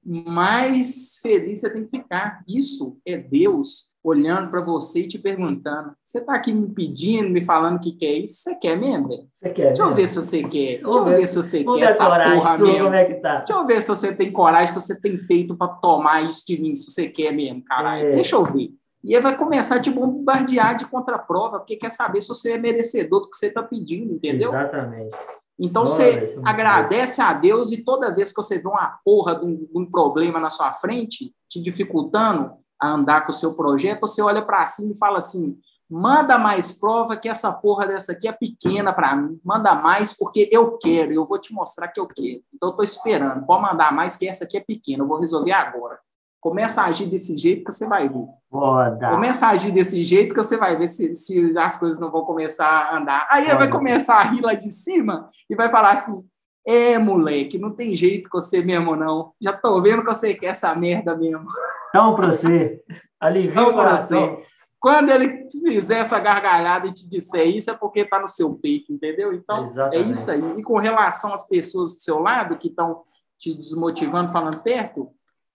[0.03, 2.43] mais feliz você tem que ficar.
[2.47, 7.41] Isso é Deus olhando para você e te perguntando: você está aqui me pedindo, me
[7.41, 8.41] falando que quer isso?
[8.41, 9.07] Você quer mesmo?
[9.07, 9.67] Você quer?
[9.67, 10.81] Deixa eu ver se você quer.
[10.81, 12.83] Deixa eu ver se você quer essa porra sua, mesmo.
[12.83, 13.37] Como é que tá?
[13.37, 16.59] Deixa eu ver se você tem coragem, se você tem peito para tomar isso de
[16.59, 18.07] mim, se você quer mesmo, caralho.
[18.07, 18.11] É.
[18.11, 18.71] Deixa eu ver.
[19.03, 22.57] E ele vai começar a te bombardear de contraprova, porque quer saber se você é
[22.57, 24.49] merecedor do que você está pedindo, entendeu?
[24.49, 25.15] Exatamente.
[25.59, 29.55] Então você agradece a Deus e toda vez que você vê uma porra de um,
[29.55, 34.21] de um, problema na sua frente, te dificultando a andar com o seu projeto, você
[34.21, 35.57] olha para cima e fala assim:
[35.89, 39.39] manda mais prova que essa porra dessa aqui é pequena para mim.
[39.43, 42.41] Manda mais porque eu quero, eu vou te mostrar que eu quero.
[42.53, 43.45] Então eu estou esperando.
[43.45, 45.99] Pode mandar mais que essa aqui é pequena, eu vou resolver agora.
[46.39, 48.25] Começa a agir desse jeito que você vai ver.
[48.49, 49.11] Foda.
[49.11, 52.25] Começa a agir desse jeito que você vai ver se, se as coisas não vão
[52.25, 53.27] começar a andar.
[53.29, 56.27] Aí ele vai começar a rir lá de cima e vai falar assim:
[56.65, 59.33] é, moleque, não tem jeito com você mesmo, não.
[59.41, 61.47] Já tô vendo que você quer essa merda mesmo.
[61.89, 62.81] Então, pra você.
[63.19, 64.35] Alivia o coração.
[64.35, 64.45] Você.
[64.79, 68.91] Quando ele fizer essa gargalhada e te disser isso, é porque tá no seu peito,
[68.91, 69.31] entendeu?
[69.31, 69.95] Então, Exatamente.
[69.95, 70.59] é isso aí.
[70.59, 73.03] E com relação às pessoas do seu lado que estão
[73.37, 75.11] te desmotivando, falando perto,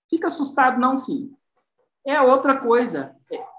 [0.09, 1.31] Fica assustado, não, filho.
[2.05, 3.16] É outra coisa.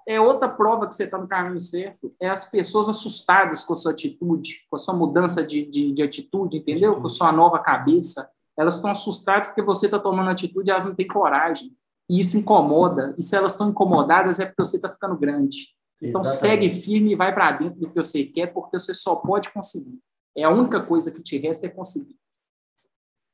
[0.08, 2.16] É, é outra prova que você está no caminho certo.
[2.20, 6.02] É as pessoas assustadas com a sua atitude, com a sua mudança de, de, de
[6.02, 7.00] atitude, entendeu?
[7.00, 8.32] Com a sua nova cabeça.
[8.58, 11.76] Elas estão assustadas porque você está tomando atitude e elas não têm coragem.
[12.10, 13.14] E isso incomoda.
[13.18, 15.68] E se elas estão incomodadas é porque você está ficando grande.
[16.02, 16.74] Então Exatamente.
[16.74, 20.00] segue firme e vai para dentro do que você quer, porque você só pode conseguir.
[20.36, 22.16] É a única coisa que te resta é conseguir.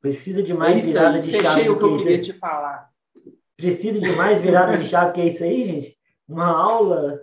[0.02, 1.22] Precisa de mais é virada aí.
[1.22, 1.48] de chave.
[1.48, 2.90] Fechei o que eu queria te falar.
[3.56, 5.98] Precisa de mais virada de chave que é isso aí, gente?
[6.34, 7.20] Uma aula,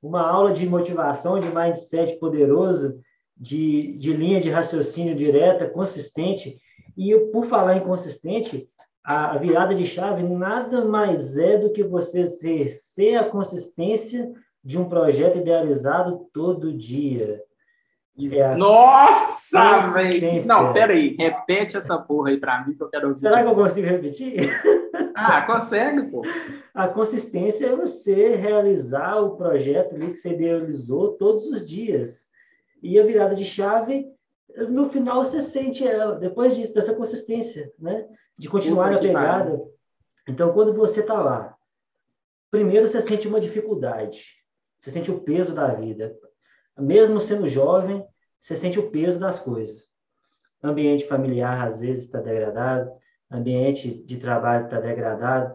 [0.00, 3.00] uma aula de motivação, de mindset poderoso,
[3.36, 6.56] de, de linha de raciocínio direta, consistente.
[6.96, 8.70] E por falar em consistente,
[9.02, 14.32] a virada de chave nada mais é do que você exercer a consistência
[14.62, 17.42] de um projeto idealizado todo dia.
[18.18, 20.46] É Nossa, velho!
[20.46, 23.20] Não, peraí, repete essa porra aí para mim que eu quero ouvir.
[23.20, 24.36] Será que eu consigo repetir?
[25.18, 26.22] Ah, consegue, pô.
[26.74, 32.26] A consistência é você realizar o projeto ali que você idealizou todos os dias.
[32.82, 34.12] E a virada de chave,
[34.68, 38.06] no final você sente ela, depois disso, dessa consistência, né?
[38.38, 39.62] De continuar Puta na pegada.
[40.28, 41.56] Então, quando você está lá,
[42.50, 44.34] primeiro você sente uma dificuldade.
[44.78, 46.14] Você sente o peso da vida.
[46.78, 48.04] Mesmo sendo jovem,
[48.40, 49.88] você sente o peso das coisas.
[50.62, 52.90] Ambiente familiar, às vezes, está degradado.
[53.30, 55.54] Ambiente de trabalho está degradado.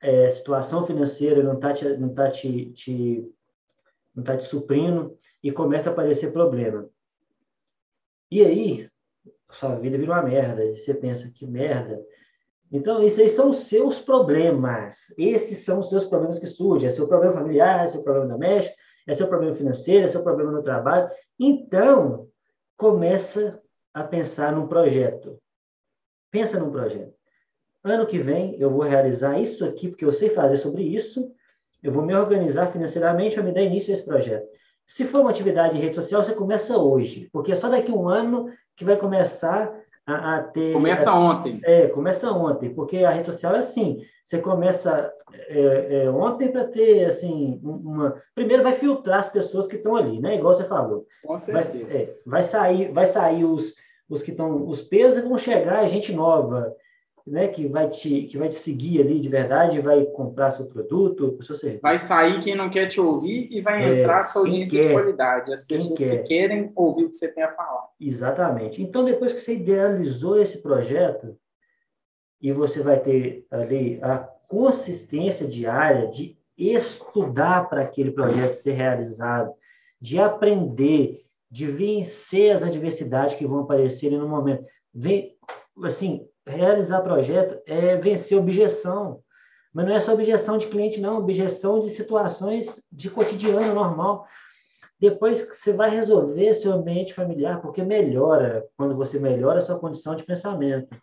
[0.00, 3.32] É, situação financeira não está te, tá te, te,
[4.24, 6.88] tá te suprindo e começa a aparecer problema.
[8.30, 8.90] E aí,
[9.50, 10.74] sua vida vira uma merda.
[10.74, 12.00] Você pensa, que merda.
[12.72, 14.96] Então, aí são os seus problemas.
[15.16, 16.88] Esses são os seus problemas que surgem.
[16.88, 20.52] É seu problema familiar, é seu problema doméstico, é seu problema financeiro, é seu problema
[20.52, 21.08] no trabalho.
[21.38, 22.28] Então,
[22.76, 23.60] começa
[23.92, 25.38] a pensar num projeto.
[26.30, 27.14] Pensa num projeto.
[27.82, 31.30] Ano que vem eu vou realizar isso aqui, porque eu sei fazer sobre isso.
[31.82, 34.48] Eu vou me organizar financeiramente para me dar início a esse projeto.
[34.86, 37.94] Se for uma atividade em rede social, você começa hoje, porque é só daqui a
[37.94, 39.72] um ano que vai começar
[40.06, 40.72] a, a ter.
[40.72, 41.60] Começa a, ontem.
[41.64, 43.98] É, começa ontem, porque a rede social é assim.
[44.24, 48.20] Você começa é, é, ontem para ter assim uma.
[48.34, 50.36] Primeiro vai filtrar as pessoas que estão ali, né?
[50.36, 51.06] Igual você falou.
[51.24, 51.84] Com certeza.
[51.86, 53.74] Vai, é, vai sair, vai sair os,
[54.08, 56.74] os que estão, os pesos vão chegar gente nova
[57.26, 61.42] né, que vai te que vai te seguir ali de verdade, vai comprar seu produto,
[61.42, 61.82] seu serviço.
[61.82, 64.92] Vai sair quem não quer te ouvir e vai é, entrar sua audiência quer, de
[64.92, 67.88] qualidade, as pessoas que querem ouvir o que você tem a falar.
[67.98, 68.82] Exatamente.
[68.82, 71.36] Então depois que você idealizou esse projeto
[72.40, 79.52] e você vai ter ali a consistência diária de estudar para aquele projeto ser realizado,
[79.98, 84.64] de aprender, de vencer as adversidades que vão aparecer no momento.
[84.92, 85.34] Vem,
[85.82, 89.20] assim, realizar projeto é vencer objeção.
[89.72, 94.26] Mas não é só objeção de cliente, não, objeção de situações de cotidiano normal.
[95.00, 99.78] Depois que você vai resolver seu ambiente familiar, porque melhora, quando você melhora a sua
[99.78, 100.96] condição de pensamento.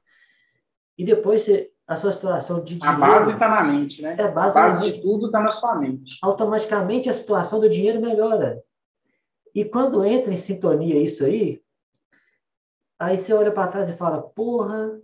[0.97, 3.03] E depois você, a sua situação de dinheiro...
[3.03, 4.15] A base está na mente, né?
[4.17, 6.17] É a base, a base de tudo está na sua mente.
[6.21, 8.63] Automaticamente a situação do dinheiro melhora.
[9.53, 11.61] E quando entra em sintonia isso aí,
[12.97, 14.97] aí você olha para trás e fala, porra,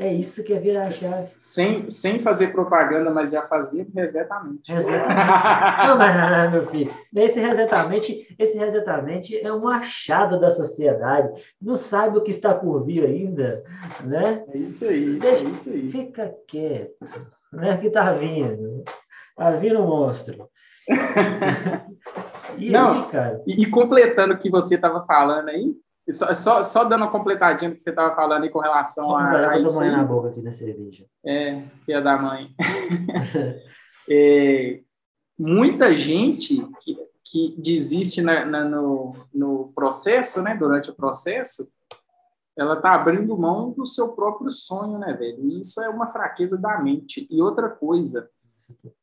[0.00, 1.28] é isso que é virar a chave.
[1.38, 4.72] Sem, sem fazer propaganda, mas já fazia resetamente.
[4.72, 5.14] Resetamente.
[5.86, 11.28] Não, mas, meu filho, esse resetamente, esse resetamente é um achado da sociedade.
[11.60, 13.62] Não sabe o que está por vir ainda,
[14.02, 14.42] né?
[14.48, 15.90] É isso aí, Deixa, é isso aí.
[15.90, 17.06] Fica quieto,
[17.52, 17.76] né?
[17.76, 18.82] Que tá vindo.
[19.36, 20.48] Tá vindo um monstro.
[22.56, 23.42] e Não, aí, cara?
[23.46, 25.74] E, e completando o que você estava falando aí,
[26.12, 29.24] só, só, só, dando uma completadinha do que você estava falando aí com relação a,
[29.90, 31.06] na boca aqui cerveja.
[31.24, 32.54] É, filha da mãe.
[34.08, 34.80] é,
[35.38, 41.70] muita gente que, que desiste na, na, no, no processo, né, durante o processo,
[42.56, 45.44] ela está abrindo mão do seu próprio sonho, né, velho?
[45.46, 47.26] E isso é uma fraqueza da mente.
[47.30, 48.28] E outra coisa,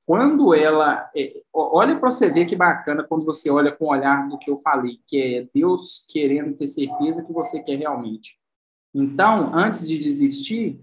[0.08, 1.12] quando ela.
[1.13, 4.50] É, olha para você ver que bacana quando você olha com o olhar do que
[4.50, 8.39] eu falei, que é Deus querendo ter certeza que você quer realmente.
[8.96, 10.80] Então, antes de desistir,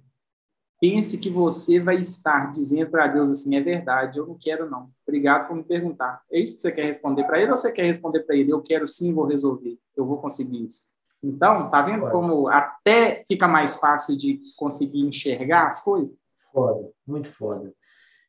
[0.78, 4.90] pense que você vai estar dizendo para Deus assim: é verdade, eu não quero, não.
[5.08, 6.22] Obrigado por me perguntar.
[6.30, 8.52] É isso que você quer responder para ele ou você quer responder para ele?
[8.52, 10.82] Eu quero sim, vou resolver, eu vou conseguir isso.
[11.22, 16.14] Então, tá vendo como até fica mais fácil de conseguir enxergar as coisas?
[16.52, 17.72] Foda, muito foda.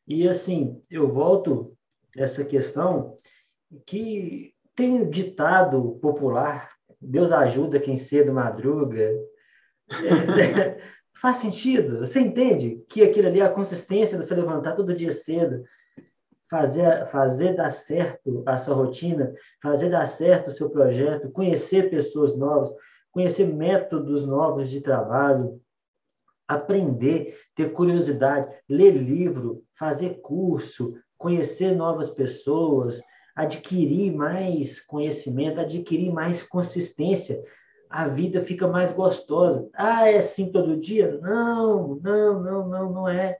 [0.06, 1.76] E assim, eu volto
[2.16, 3.18] essa questão
[3.84, 9.10] que tem um ditado popular, Deus ajuda quem cedo madruga.
[10.58, 10.80] É,
[11.20, 12.00] faz sentido?
[12.00, 15.62] Você entende que aquilo ali é a consistência de você levantar todo dia cedo,
[16.50, 19.32] fazer, fazer dar certo a sua rotina,
[19.62, 22.68] fazer dar certo o seu projeto, conhecer pessoas novas,
[23.12, 25.60] conhecer métodos novos de trabalho,
[26.46, 33.02] aprender, ter curiosidade, ler livro, fazer curso, conhecer novas pessoas,
[33.34, 37.42] adquirir mais conhecimento, adquirir mais consistência,
[37.88, 39.68] a vida fica mais gostosa.
[39.74, 41.18] Ah, é assim todo dia?
[41.20, 43.36] Não, não, não, não, não é.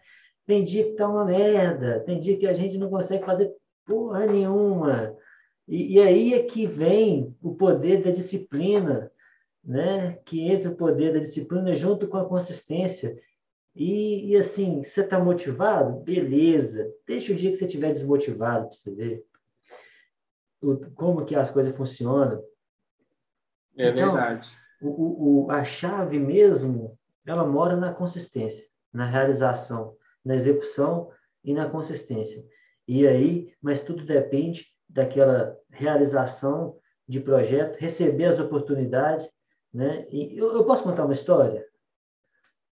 [0.46, 3.52] Tem dia que tá uma merda, tem dia que a gente não consegue fazer
[3.84, 5.14] porra nenhuma.
[5.66, 9.10] E, e aí é que vem o poder da disciplina,
[9.66, 10.12] né?
[10.24, 13.18] Que entra o poder da disciplina junto com a consistência.
[13.74, 16.00] E, e assim, você está motivado?
[16.00, 16.90] Beleza.
[17.06, 19.26] Deixa o dia que você estiver desmotivado para você ver
[20.62, 22.42] o, como que as coisas funcionam.
[23.76, 24.48] É então, verdade.
[24.80, 31.10] O, o, a chave mesmo, ela mora na consistência, na realização, na execução
[31.44, 32.44] e na consistência.
[32.86, 39.28] E aí, mas tudo depende daquela realização de projeto, receber as oportunidades,
[39.76, 40.06] né?
[40.10, 41.64] E eu, eu posso contar uma história?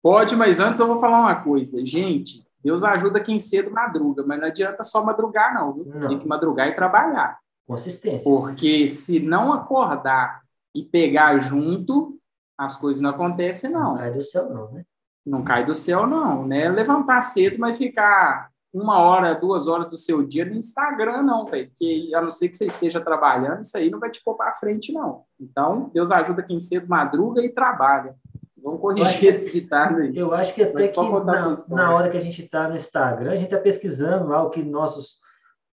[0.03, 1.85] Pode, mas antes eu vou falar uma coisa.
[1.85, 5.73] Gente, Deus ajuda quem cedo madruga, mas não adianta só madrugar, não.
[5.73, 5.85] Viu?
[5.85, 6.09] não.
[6.09, 7.39] Tem que madrugar e trabalhar.
[7.65, 8.23] Consistência.
[8.23, 10.41] Porque se não acordar
[10.75, 12.19] e pegar junto,
[12.57, 13.93] as coisas não acontecem, não.
[13.93, 14.85] Não cai do céu, não, né?
[15.25, 16.69] Não cai do céu, não, né?
[16.69, 21.69] Levantar cedo, mas ficar uma hora, duas horas do seu dia no Instagram, não, velho.
[21.69, 24.53] Porque a não ser que você esteja trabalhando, isso aí não vai te pôr para
[24.53, 25.23] frente, não.
[25.39, 28.15] Então, Deus ajuda quem cedo madruga e trabalha.
[28.61, 30.15] Vamos corrigir esse ditado aí.
[30.15, 33.35] Eu acho que até que na, na, hora que a gente está no Instagram, a
[33.35, 35.17] gente está pesquisando lá o que nossos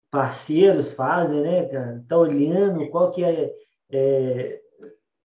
[0.09, 2.03] parceiros fazem, né, cara?
[2.07, 3.51] Tá olhando qual que é,
[3.91, 4.61] é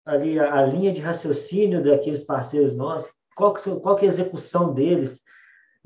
[0.06, 4.12] ali a, a, linha de raciocínio daqueles parceiros nossos, qual que, qual que é a
[4.12, 5.20] execução deles.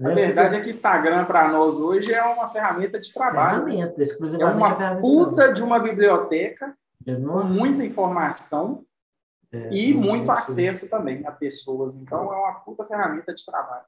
[0.01, 3.65] A verdade é que Instagram para nós hoje é uma ferramenta de trabalho.
[3.65, 4.01] Ferramenta,
[4.39, 8.85] é uma puta de uma biblioteca com muita informação
[9.51, 11.97] é, e muito acesso também a pessoas.
[11.97, 13.85] Então é uma puta ferramenta de trabalho.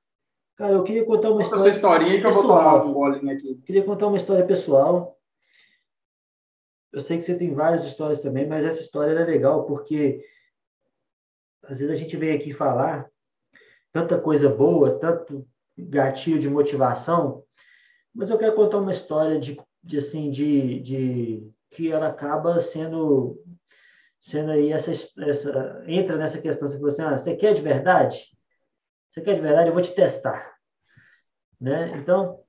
[0.57, 1.69] Cara, eu queria contar uma Conta história.
[1.69, 2.43] Historinha que pessoal.
[2.43, 3.55] eu vou tomar um golinho aqui.
[3.65, 5.17] Queria contar uma história pessoal.
[6.91, 10.25] Eu sei que você tem várias histórias também, mas essa história é legal porque
[11.63, 13.09] às vezes a gente vem aqui falar
[13.93, 15.47] tanta coisa boa, tanto
[15.77, 17.43] gatilho de motivação,
[18.13, 23.41] mas eu quero contar uma história de, de assim de, de que ela acaba sendo
[24.19, 28.29] sendo aí essa, essa entra nessa questão você assim, ah, você quer de verdade?
[29.09, 29.69] Você quer de verdade?
[29.69, 30.55] Eu vou te testar.
[31.59, 31.97] Né?
[31.97, 32.39] Então,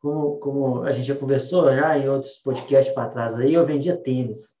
[0.00, 3.96] como, como a gente já conversou já em outros podcasts para trás aí, eu vendia
[3.96, 4.56] tênis.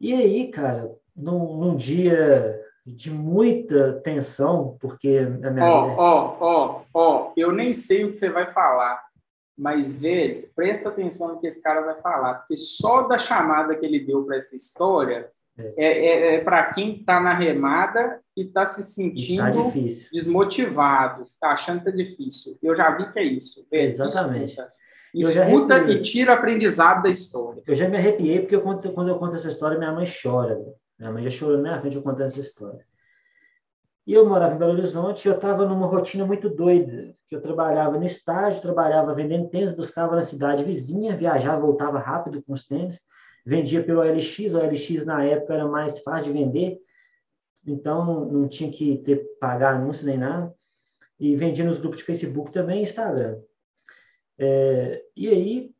[0.00, 6.82] E aí, cara, num, num dia de muita tensão, porque a minha Ó, ó, ó,
[6.92, 9.02] ó, eu nem sei o que você vai falar,
[9.56, 13.86] mas, velho, presta atenção no que esse cara vai falar, porque só da chamada que
[13.86, 18.42] ele deu para essa história, é, é, é, é para quem está na remada e
[18.42, 19.72] está se sentindo tá
[20.12, 22.58] desmotivado, está achando que está difícil.
[22.62, 23.66] Eu já vi que é isso.
[23.70, 24.56] É, Exatamente.
[25.14, 27.62] Escuta, escuta e tira aprendizado da história.
[27.66, 30.58] Eu já me arrepiei porque eu quando eu conto essa história, minha mãe chora.
[31.02, 32.86] Minha mãe já chorou na minha frente eu contando essa história.
[34.06, 37.40] E eu morava em Belo Horizonte e eu estava numa rotina muito doida, que eu
[37.40, 42.68] trabalhava no estágio, trabalhava vendendo tênis, buscava na cidade vizinha, viajava, voltava rápido com os
[42.68, 43.00] tênis,
[43.44, 46.78] vendia pelo OLX, o OLX na época era mais fácil de vender,
[47.66, 50.54] então não, tinha que ter pagar anúncio nem nada,
[51.18, 53.40] e vendia nos grupos de Facebook também Instagram.
[54.38, 55.74] É, e aí,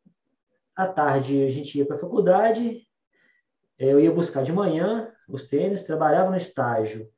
[0.75, 2.85] à tarde, a gente ia para a faculdade,
[3.79, 7.09] é, eu ia buscar de manhã os tênis, trabalhava no estágio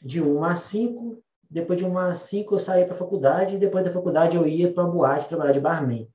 [0.00, 3.58] de 1 a 5, depois de 1 a 5 eu saía para a faculdade, e
[3.58, 6.08] depois da faculdade eu ia para a boate trabalhar de barman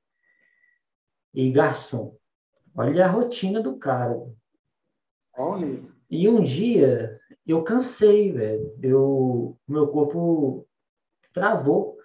[1.33, 2.15] e garçom.
[2.75, 4.21] Olha a rotina do cara.
[5.35, 5.81] Olha.
[6.09, 8.77] E um dia eu cansei, velho.
[8.81, 10.67] Eu, meu corpo
[11.33, 11.97] travou.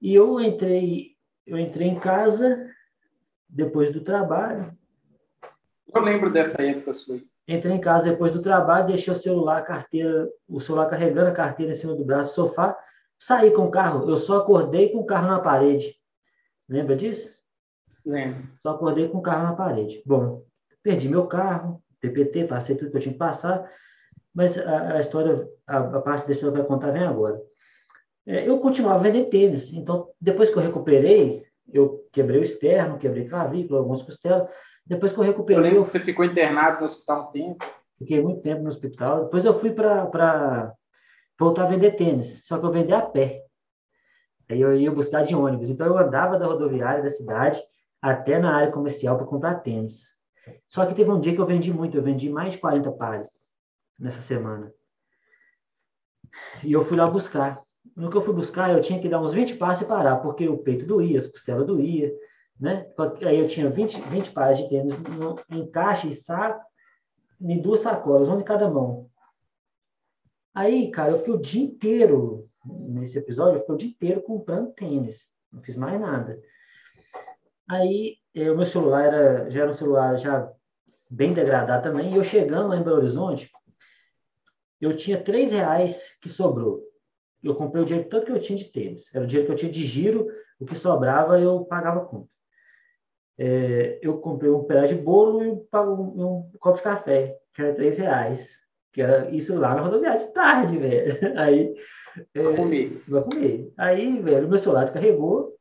[0.00, 2.70] E eu entrei, eu entrei em casa
[3.48, 4.76] depois do trabalho.
[5.92, 7.20] Eu lembro dessa época sua.
[7.46, 11.72] Entrei em casa depois do trabalho, deixei o celular, carteira, o celular carregando a carteira
[11.72, 12.76] em cima do braço, sofá,
[13.18, 14.08] saí com o carro.
[14.08, 15.94] Eu só acordei com o carro na parede.
[16.68, 17.30] Lembra disso?
[18.04, 18.48] Lembro.
[18.62, 20.02] Só acordei com o carro na parede.
[20.06, 20.44] Bom,
[20.82, 23.70] perdi meu carro, PPT, passei tudo que eu tinha que passar,
[24.34, 27.40] mas a, a história, a, a, parte da história que eu vai contar vem agora.
[28.26, 33.28] É, eu continuava vendendo tênis, então depois que eu recuperei, eu quebrei o externo, quebrei
[33.28, 34.48] clavícula, alguns costelas.
[34.86, 35.58] Depois que eu recuperei.
[35.58, 37.64] Eu lembro que você ficou internado no hospital um tempo.
[37.98, 39.24] Fiquei muito tempo no hospital.
[39.24, 40.74] Depois eu fui para
[41.38, 43.42] voltar a vender tênis, só que eu vendia a pé.
[44.48, 45.70] Aí eu ia buscar de ônibus.
[45.70, 47.62] Então eu andava da rodoviária da cidade
[48.00, 50.14] até na área comercial para comprar tênis.
[50.68, 53.28] Só que teve um dia que eu vendi muito, eu vendi mais de 40 pares
[53.98, 54.70] nessa semana.
[56.62, 57.62] E eu fui lá buscar.
[57.96, 60.48] no que eu fui buscar, eu tinha que dar uns 20 passos e parar, porque
[60.48, 62.12] o peito doía, as costelas doía,
[62.58, 62.86] né?
[63.26, 66.64] Aí eu tinha 20, 20 pares de tênis no, em caixa e saco,
[67.40, 69.10] em duas sacolas, uma em cada mão.
[70.54, 74.72] Aí, cara, eu fiquei o dia inteiro, nesse episódio, eu fiquei o dia inteiro comprando
[74.72, 75.28] tênis.
[75.52, 76.40] Não fiz mais nada.
[77.68, 80.50] Aí, eh, o meu celular era, já era um celular já
[81.10, 83.50] bem degradado também, e eu chegando lá em Belo Horizonte,
[84.80, 86.82] eu tinha três reais que sobrou.
[87.42, 89.12] Eu comprei o dinheiro todo que eu tinha de tênis.
[89.14, 90.26] Era o dinheiro que eu tinha de giro,
[90.58, 92.33] o que sobrava eu pagava conta.
[93.36, 97.74] É, eu comprei um pedaço de bolo e um, um, copo de café, que era
[97.74, 98.58] três reais.
[98.92, 101.18] Que era isso lá na rodoviária de tarde, velho.
[101.38, 101.74] Aí.
[102.32, 103.02] É, vai comer.
[103.08, 103.72] Vai comer.
[103.76, 105.54] Aí, velho, meu celular descarregou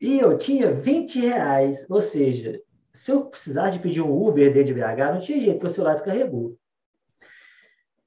[0.00, 1.86] e eu tinha 20 reais.
[1.88, 2.60] Ou seja,
[2.92, 5.70] se eu precisasse de pedir um Uber dentro de BH, não tinha jeito, porque o
[5.70, 6.58] celular descarregou.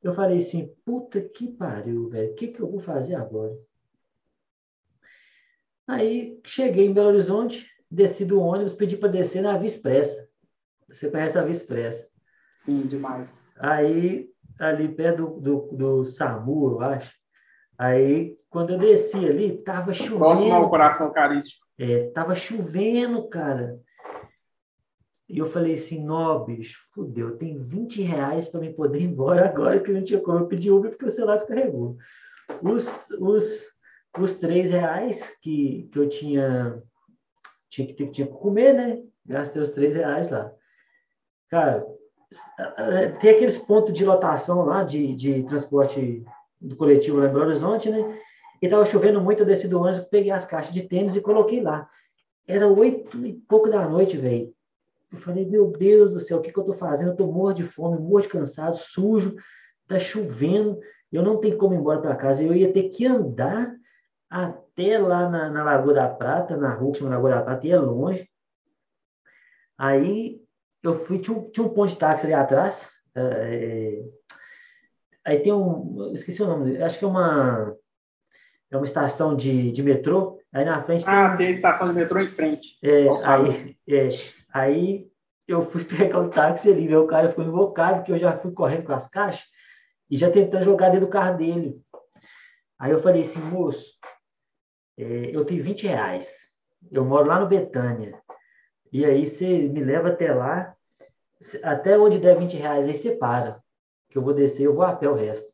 [0.03, 3.57] Eu falei assim, puta que pariu, velho, o que, que eu vou fazer agora?
[5.87, 10.27] Aí cheguei em Belo Horizonte, desci do ônibus, pedi para descer na Via Expressa.
[10.87, 12.07] Você conhece a Via Expressa?
[12.53, 13.47] Sim, demais.
[13.57, 14.29] Aí,
[14.59, 17.13] ali perto do, do, do SAMU, eu acho.
[17.77, 20.19] Aí, quando eu desci ali, tava chovendo.
[20.19, 21.65] Próximo ao coração carístico.
[21.77, 23.77] É, tava chovendo, cara.
[25.27, 29.45] E eu falei assim, nó, bicho, fudeu, tem 20 reais para me poder ir embora
[29.45, 30.39] agora que não tinha como.
[30.39, 31.97] Eu pedi Uber porque o celular descarregou.
[32.61, 33.67] Os, os,
[34.17, 36.81] os 3 reais que, que eu tinha,
[37.69, 39.01] tinha que ter, tinha que comer, né?
[39.25, 40.51] Gastei os 3 reais lá.
[41.49, 41.85] Cara,
[43.21, 46.23] tem aqueles pontos de lotação lá de, de transporte
[46.59, 48.19] do coletivo lá em Belo Horizonte, né?
[48.61, 51.61] E tava chovendo muito, eu desci do ônibus, peguei as caixas de tênis e coloquei
[51.61, 51.87] lá.
[52.47, 54.53] Era oito e pouco da noite, velho.
[55.11, 57.07] Eu falei, meu Deus do céu, o que, que eu estou fazendo?
[57.09, 59.35] Eu estou morto de fome, morto de cansado, sujo,
[59.83, 60.79] está chovendo,
[61.11, 62.43] eu não tenho como ir embora para casa.
[62.43, 63.74] Eu ia ter que andar
[64.29, 67.79] até lá na, na Lagoa da Prata, na rua que chama Lagoa da Prata, ia
[67.79, 68.29] longe.
[69.77, 70.41] Aí
[70.83, 72.89] eu fui, tinha um, tinha um ponto de táxi ali atrás.
[73.15, 74.03] É,
[75.25, 77.75] aí tem um, esqueci o nome, acho que é uma,
[78.71, 80.39] é uma estação de, de metrô.
[80.53, 81.03] Aí na frente.
[81.07, 82.77] Ah, tem, tem a estação de metrô em frente.
[82.83, 84.07] É, aí, é,
[84.53, 85.07] aí
[85.47, 88.85] eu fui pegar o táxi ali, meu cara ficou invocado, porque eu já fui correndo
[88.85, 89.43] com as caixas
[90.09, 91.81] e já tentando jogar dentro do carro dele.
[92.79, 94.14] Aí eu falei assim, moço, é,
[94.97, 96.27] eu tenho 20 reais.
[96.91, 98.17] Eu moro lá no Betânia.
[98.91, 100.75] E aí você me leva até lá,
[101.63, 103.59] até onde der 20 reais, aí você para.
[104.09, 105.51] Que eu vou descer, eu vou a pé o resto.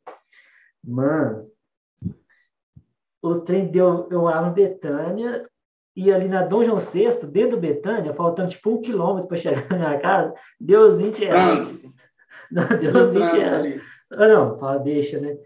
[0.83, 1.47] Mano,
[3.21, 5.47] o trem deu eu lá no Betânia
[5.95, 9.69] e ali na Dom João VI, dentro do Betânia, faltando tipo um quilômetro para chegar
[9.69, 11.83] na minha casa, deu os 20 reais.
[12.51, 13.81] Não, deu os 20 reais.
[14.11, 15.37] Ah, não, fala, deixa, né?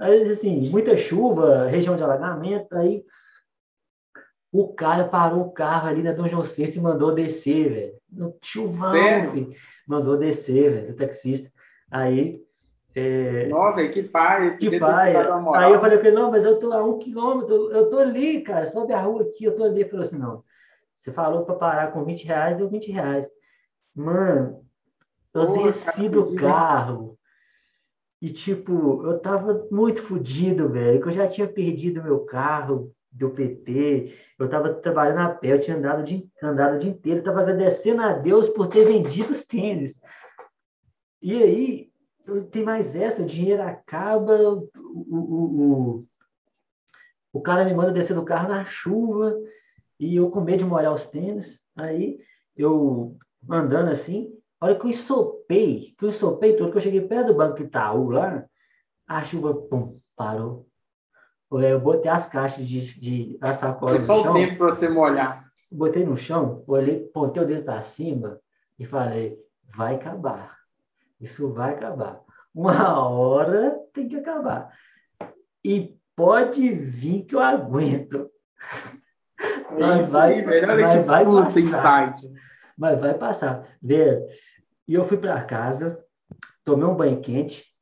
[0.00, 3.04] Aí, assim, muita chuva, região de alagamento, aí
[4.54, 7.94] o cara parou o carro ali na Dom João VI e mandou descer, velho.
[8.08, 9.52] No chuvão, filho.
[9.84, 11.50] mandou descer, velho, o taxista.
[11.90, 12.40] Aí
[12.94, 13.48] é...
[13.48, 14.56] Não, velho, que pai.
[14.56, 15.16] Que pai.
[15.16, 18.42] Aí eu falei com ele, não, mas eu tô a um quilômetro, eu tô ali,
[18.42, 19.80] cara, sobe a rua aqui, eu tô ali.
[19.80, 20.44] Ele falou assim, não,
[21.00, 23.28] você falou para parar com 20 reais, deu 20 reais.
[23.92, 24.60] Mano,
[25.34, 27.18] eu Pô, desci do carro
[28.22, 33.30] e, tipo, eu tava muito fodido, velho, que eu já tinha perdido meu carro do
[33.30, 37.24] PT, eu tava trabalhando a pé, eu tinha andado, de, andado o dia inteiro, eu
[37.24, 40.00] tava agradecendo a Deus por ter vendido os tênis.
[41.22, 41.92] E aí,
[42.50, 46.06] tem mais essa, o dinheiro acaba, o, o, o,
[47.32, 49.38] o cara me manda descer do carro na chuva
[49.98, 51.60] e eu com medo de molhar os tênis.
[51.76, 52.18] Aí
[52.56, 53.16] eu
[53.48, 57.34] andando assim, olha que eu ensopei, que eu ensopei tudo, que eu cheguei perto do
[57.34, 58.44] banco Itaú lá,
[59.06, 60.66] a chuva pum, parou.
[61.60, 65.44] Eu botei as caixas de, de a sacola Foi só o tempo para você molhar.
[65.70, 68.40] Botei no chão, olhei, pontei o dedo para cima
[68.78, 69.38] e falei,
[69.74, 70.58] vai acabar.
[71.20, 72.20] Isso vai acabar.
[72.54, 74.72] Uma hora tem que acabar.
[75.64, 78.30] E pode vir que eu aguento.
[79.40, 80.44] É mas vai.
[80.44, 82.32] Olha mas que vai puta insight.
[82.76, 83.66] Mas vai passar.
[83.82, 84.20] Vê,
[84.86, 85.98] e eu fui para casa,
[86.64, 87.73] tomei um banho quente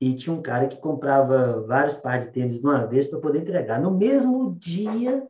[0.00, 3.40] e tinha um cara que comprava vários pares de tênis de uma vez para poder
[3.40, 3.80] entregar.
[3.80, 5.26] No mesmo dia,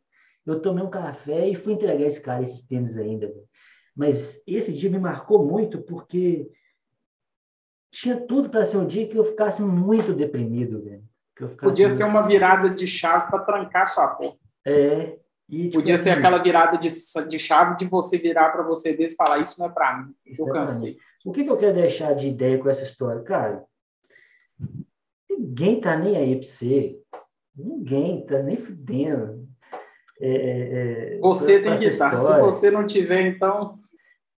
[0.47, 3.33] eu tomei um café e fui entregar esse cara esses tênis ainda.
[3.97, 6.49] Mas esse dia me marcou muito porque
[7.91, 11.03] tinha tudo para ser um dia que eu ficasse muito deprimido, velho.
[11.57, 11.97] Podia muito...
[11.97, 14.39] ser uma virada de chave para trancar sua porta.
[14.67, 15.19] É.
[15.49, 18.91] E, tipo, Podia ser assim, aquela virada de, de chave de você virar para você
[18.91, 20.97] mesmo e falar: Isso não é para mim, eu é cansei.
[21.25, 23.23] O que, que eu quero deixar de ideia com essa história?
[23.23, 23.65] Cara,
[25.39, 26.99] ninguém tá nem aí para você.
[27.57, 29.47] Ninguém, tá nem fudendo.
[30.21, 32.17] É, é, é você tem que estar.
[32.17, 33.79] Se você não tiver, então.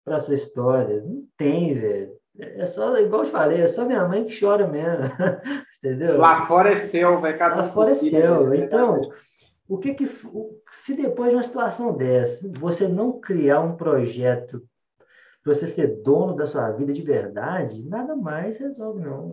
[0.06, 1.02] Para sua história.
[1.02, 2.20] Não tem, velho.
[2.38, 5.06] É só, igual eu te falei, é só minha mãe que chora mesmo.
[5.84, 6.18] Entendeu?
[6.18, 8.54] Lá fora é céu, vai cada Lá fora é céu.
[8.54, 9.02] Então,
[9.68, 10.10] o que que.
[10.72, 14.64] Se depois de uma situação dessa, você não criar um projeto
[15.44, 19.32] para você ser dono da sua vida de verdade, nada mais resolve, não.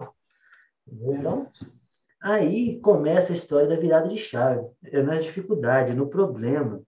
[2.23, 4.67] Aí começa a história da virada de chave.
[4.85, 6.83] É na dificuldade, no problema.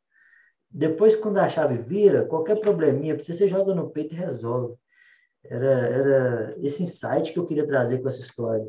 [0.71, 4.77] Depois, quando a chave vira, qualquer probleminha, você joga no peito e resolve.
[5.45, 8.67] Era, era esse insight que eu queria trazer com essa história.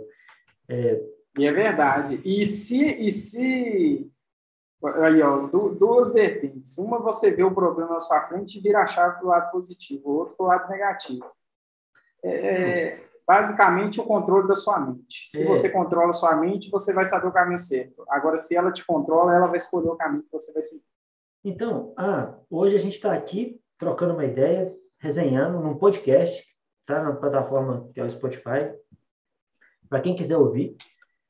[0.68, 1.02] É...
[1.38, 2.22] E é verdade.
[2.24, 4.12] E se, e se
[4.82, 6.78] Aí, ó, duas vertentes.
[6.78, 9.52] Uma, você vê o problema na sua frente e vira a chave para o lado
[9.52, 11.26] positivo, o outro para o lado negativo.
[12.24, 15.26] É, é, basicamente, o controle da sua mente.
[15.28, 15.46] Se é.
[15.46, 18.04] você controla a sua mente, você vai saber o caminho certo.
[18.10, 20.84] Agora, se ela te controla, ela vai escolher o caminho que você vai seguir.
[21.44, 26.44] Então, ah, hoje a gente está aqui trocando uma ideia, resenhando num podcast,
[26.88, 28.74] tá na plataforma que é o Spotify.
[29.88, 30.76] Para quem quiser ouvir,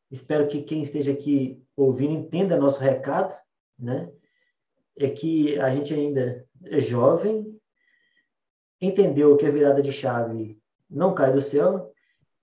[0.10, 3.36] espero que quem esteja aqui ouvindo entenda nosso recado,
[3.78, 4.10] né?
[4.98, 7.60] É que a gente ainda é jovem,
[8.80, 10.59] entendeu que a virada de chave
[10.90, 11.92] não cai do céu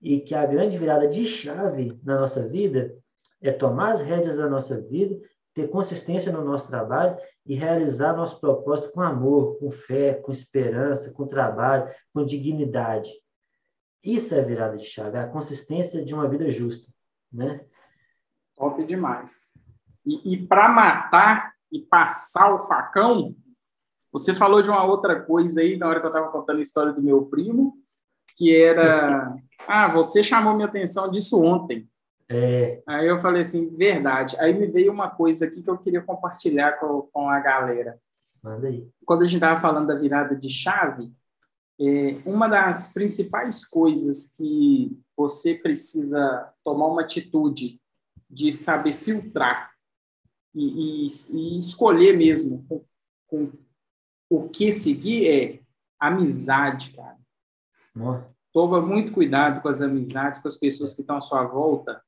[0.01, 2.95] e que a grande virada de chave na nossa vida
[3.41, 5.19] é tomar as rédeas da nossa vida,
[5.53, 11.11] ter consistência no nosso trabalho e realizar nosso propósito com amor, com fé, com esperança,
[11.11, 13.11] com trabalho, com dignidade.
[14.03, 16.91] Isso é a virada de chave, é a consistência de uma vida justa,
[17.31, 17.65] né?
[18.55, 19.53] Top demais.
[20.05, 23.35] E, e para matar e passar o facão,
[24.11, 26.93] você falou de uma outra coisa aí na hora que eu estava contando a história
[26.93, 27.73] do meu primo,
[28.35, 29.35] que era,
[29.67, 31.87] ah, você chamou minha atenção disso ontem.
[32.29, 32.81] É.
[32.85, 34.35] Aí eu falei assim, verdade.
[34.39, 37.99] Aí me veio uma coisa aqui que eu queria compartilhar com, com a galera.
[38.43, 38.87] Manda aí.
[39.05, 41.11] Quando a gente estava falando da virada de chave,
[41.79, 47.79] é, uma das principais coisas que você precisa tomar uma atitude
[48.29, 49.71] de saber filtrar
[50.53, 52.83] e, e, e escolher mesmo com,
[53.27, 53.51] com,
[54.29, 55.59] o que seguir é
[55.99, 57.17] amizade, cara.
[58.53, 62.01] Toma muito cuidado com as amizades, com as pessoas que estão à sua volta.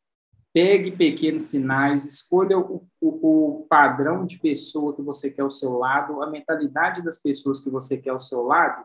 [0.51, 5.73] Pegue pequenos sinais, escolha o, o, o, padrão de pessoa que você quer ao seu
[5.73, 8.83] lado, a mentalidade das pessoas que você quer ao seu lado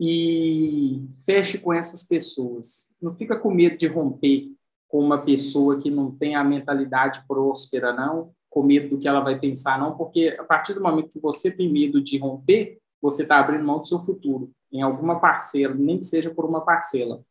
[0.00, 2.94] e feche com essas pessoas.
[3.00, 4.52] Não fica com medo de romper
[4.88, 9.20] com uma pessoa que não tem a mentalidade próspera, não, com medo do que ela
[9.20, 13.22] vai pensar, não, porque a partir do momento que você tem medo de romper, você
[13.22, 17.22] está abrindo mão do seu futuro, em alguma parcela, nem que seja por uma parcela.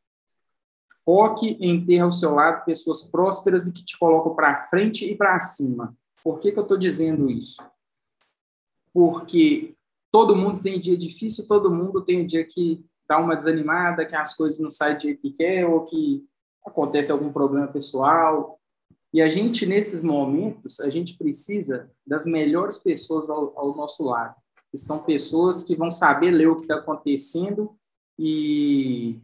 [1.04, 5.16] Foque em ter ao seu lado pessoas prósperas e que te colocam para frente e
[5.16, 5.96] para cima.
[6.24, 7.64] Por que, que eu estou dizendo isso?
[8.94, 9.76] Porque
[10.12, 14.16] todo mundo tem dia difícil, todo mundo tem um dia que dá uma desanimada, que
[14.16, 16.28] as coisas não saem do jeito que quer, ou que
[16.66, 18.60] acontece algum problema pessoal.
[19.14, 24.36] E a gente, nesses momentos, a gente precisa das melhores pessoas ao, ao nosso lado,
[24.78, 27.76] que são pessoas que vão saber ler o que está acontecendo
[28.18, 29.20] e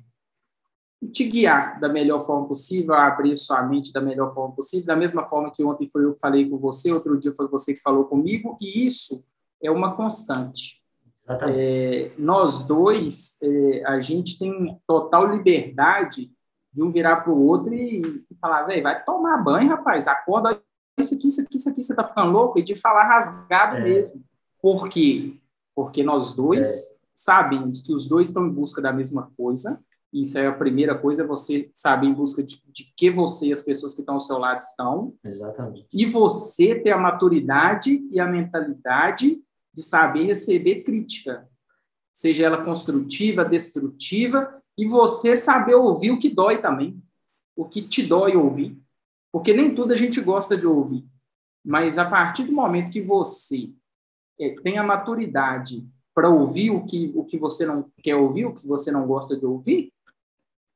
[1.11, 5.25] te guiar da melhor forma possível, abrir sua mente da melhor forma possível, da mesma
[5.25, 8.05] forma que ontem foi eu que falei com você, outro dia foi você que falou
[8.05, 9.15] comigo, e isso
[9.61, 10.81] é uma constante.
[11.29, 16.31] É, nós dois, é, a gente tem total liberdade
[16.73, 20.59] de um virar para o outro e, e falar, velho, vai tomar banho, rapaz, acorda,
[20.97, 23.83] isso aqui, isso aqui, isso aqui, você tá ficando louco, e de falar rasgado é.
[23.83, 24.23] mesmo.
[24.59, 25.37] Por quê?
[25.75, 26.71] Porque nós dois é.
[27.13, 31.23] sabemos que os dois estão em busca da mesma coisa, isso é a primeira coisa,
[31.23, 34.21] é você saber em busca de, de que você e as pessoas que estão ao
[34.21, 35.15] seu lado estão.
[35.23, 35.87] Exatamente.
[35.91, 39.41] E você ter a maturidade e a mentalidade
[39.73, 41.49] de saber receber crítica,
[42.13, 47.01] seja ela construtiva, destrutiva, e você saber ouvir o que dói também,
[47.55, 48.79] o que te dói ouvir,
[49.31, 51.03] porque nem tudo a gente gosta de ouvir,
[51.65, 53.71] mas a partir do momento que você
[54.39, 58.53] é, tem a maturidade para ouvir o que, o que você não quer ouvir, o
[58.53, 59.91] que você não gosta de ouvir,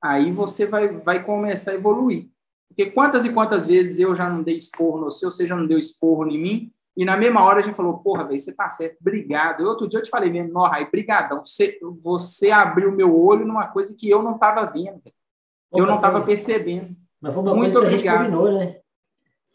[0.01, 2.29] aí você vai, vai começar a evoluir.
[2.67, 5.67] Porque quantas e quantas vezes eu já não dei esporro no seu, você já não
[5.67, 8.67] deu esporro em mim, e na mesma hora a gente falou, porra, velho, você tá
[8.71, 9.61] certo, obrigado.
[9.61, 11.43] E outro dia eu te falei mesmo, Norra, brigadão.
[11.43, 15.97] Você, você abriu meu olho numa coisa que eu não estava vendo, que eu não
[15.97, 16.95] estava percebendo.
[17.21, 18.15] Mas foi uma Muito coisa que obrigado.
[18.15, 18.79] a gente combinou, né?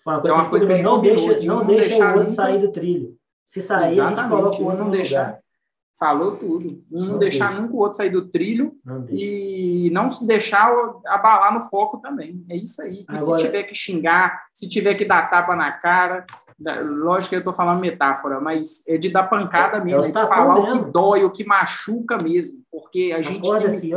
[0.04, 1.58] Foi uma coisa, é uma que, coisa que a gente não combinou, deixa, de não,
[1.58, 3.18] não deixa o outro sair do trilho.
[3.46, 5.38] Se sair, Exatamente, a gente coloca o outro não deixar.
[5.98, 6.84] Falou tudo.
[6.90, 7.62] Um não, deixar deixa.
[7.62, 10.68] nunca o outro sair do trilho não e não deixar
[11.06, 12.44] abalar no foco também.
[12.50, 13.02] É isso aí.
[13.02, 13.38] E Agora...
[13.38, 16.26] se tiver que xingar, se tiver que dar tapa na cara,
[16.84, 20.12] lógico que eu estou falando metáfora, mas é de dar pancada é mesmo, é, é
[20.12, 20.80] de falar mesmo.
[20.80, 23.94] o que dói, o que machuca mesmo, porque a gente tem que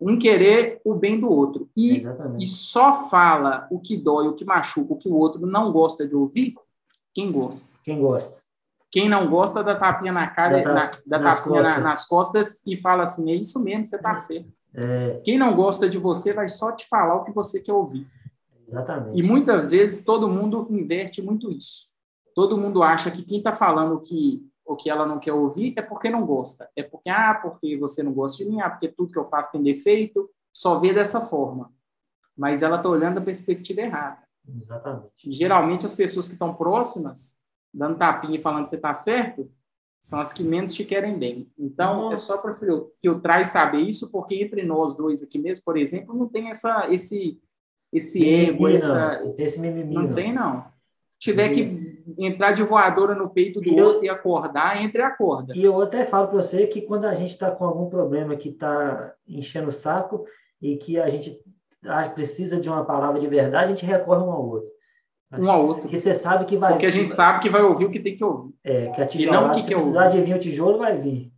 [0.00, 1.68] um querer o bem do outro.
[1.76, 2.04] E,
[2.38, 6.06] e só fala o que dói, o que machuca, o que o outro não gosta
[6.06, 6.54] de ouvir,
[7.14, 7.76] quem gosta.
[7.82, 8.36] Quem gosta.
[8.96, 11.76] Quem não gosta da tapinha na cara, da, na, da nas tapinha costas.
[11.76, 14.50] Na, nas costas e fala assim, é isso mesmo, você está certo.
[14.74, 15.20] É.
[15.22, 18.06] Quem não gosta de você vai só te falar o que você quer ouvir.
[18.66, 19.18] Exatamente.
[19.18, 21.88] E muitas vezes todo mundo inverte muito isso.
[22.34, 25.82] Todo mundo acha que quem está falando que o que ela não quer ouvir é
[25.82, 26.66] porque não gosta.
[26.74, 29.52] É porque, ah, porque você não gosta de mim, ah, porque tudo que eu faço
[29.52, 30.26] tem defeito.
[30.54, 31.70] Só vê dessa forma.
[32.34, 34.22] Mas ela está olhando da perspectiva errada.
[34.48, 35.32] Exatamente.
[35.32, 37.44] Geralmente as pessoas que estão próximas,
[37.76, 39.50] dando tapinha e falando que você está certo,
[40.00, 41.50] são as que menos te querem bem.
[41.58, 42.14] Então, Nossa.
[42.14, 42.54] é só para
[43.00, 46.86] filtrar e saber isso, porque entre nós dois aqui mesmo, por exemplo, não tem essa,
[46.92, 47.40] esse,
[47.92, 49.20] esse mimimi, ego, essa...
[49.20, 50.64] Não, esse mimimi, não, não tem, não.
[51.18, 55.04] Tiver que entrar de voadora no peito do e outro eu, e acordar, entre e
[55.04, 55.56] acorda.
[55.56, 58.50] E eu até falo para você que quando a gente está com algum problema que
[58.50, 60.24] está enchendo o saco
[60.60, 61.42] e que a gente
[62.14, 64.75] precisa de uma palavra de verdade, a gente recorre um ao outro.
[65.32, 65.88] Um ao outro.
[65.88, 66.72] Que você sabe que vai.
[66.72, 68.54] Porque a gente sabe que vai ouvir o que tem que ouvir.
[68.62, 70.96] É, que a tijolada, e não que se que precisar de vir o tijolo, vai
[70.96, 71.32] vir.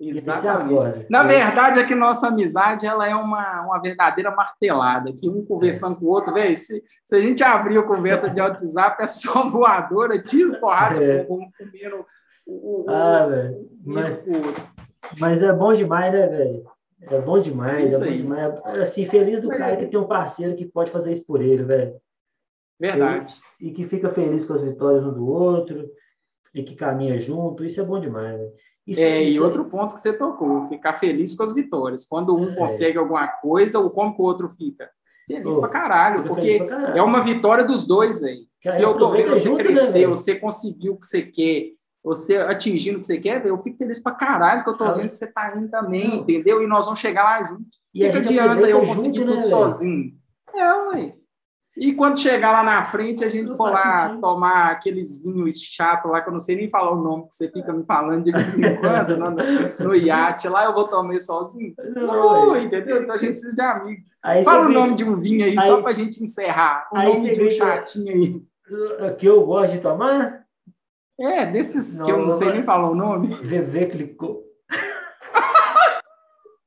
[0.00, 1.06] Exatamente.
[1.10, 5.96] Na verdade, é que nossa amizade ela é uma, uma verdadeira martelada, que um conversando
[5.96, 5.98] é.
[5.98, 9.48] com o outro, velho, se, se a gente abrir a conversa de WhatsApp, é só
[9.50, 11.24] voadora, tiro porrada, é.
[11.24, 12.06] comendo
[12.46, 13.68] o, ah, velho.
[13.84, 14.18] Mas,
[15.18, 16.64] mas é bom demais, né, velho?
[17.02, 18.22] É bom demais, isso é bom aí.
[18.22, 18.60] demais.
[18.80, 21.94] Assim, feliz do cara que tem um parceiro que pode fazer isso por ele, velho.
[22.78, 23.34] Verdade.
[23.60, 25.88] E, e que fica feliz com as vitórias um do outro,
[26.54, 28.52] e que caminha junto, isso é bom demais, velho.
[28.86, 32.06] Isso, é, isso e outro ponto que você tocou, ficar feliz com as vitórias.
[32.06, 32.56] Quando um é.
[32.56, 34.88] consegue alguma coisa, ou como que o outro fica?
[35.26, 36.98] Feliz Pô, pra caralho, porque pra caralho.
[36.98, 38.40] é uma vitória dos dois, velho.
[38.62, 41.72] Se eu tô vendo você junto, né, crescer, né, você conseguiu o que você quer,
[42.02, 44.92] você atingindo o que você quer, eu fico feliz pra caralho que eu tô ah,
[44.94, 46.62] vendo que você tá indo também, entendeu?
[46.62, 47.66] E nós vamos chegar lá junto.
[47.94, 50.12] E que, que adianta eu conseguir junto, tudo né, sozinho?
[50.54, 51.14] É, ué.
[51.76, 56.20] E quando chegar lá na frente, a gente for lá tomar aqueles vinhos chato lá,
[56.20, 58.58] que eu não sei nem falar o nome, que você fica me falando de vez
[58.58, 59.30] em quando no,
[59.86, 61.74] no iate, lá eu vou tomar sozinho.
[61.94, 63.02] Não, entendeu?
[63.02, 64.10] Então a gente precisa de amigos.
[64.24, 66.88] Aí Fala o nome de um vinho aí, aí só pra gente encerrar.
[66.92, 69.14] O nome de um chatinho aí.
[69.16, 70.44] Que eu gosto de tomar?
[71.20, 73.28] É, desses não, que eu não sei nem falar o nome.
[73.28, 74.47] VV clicou.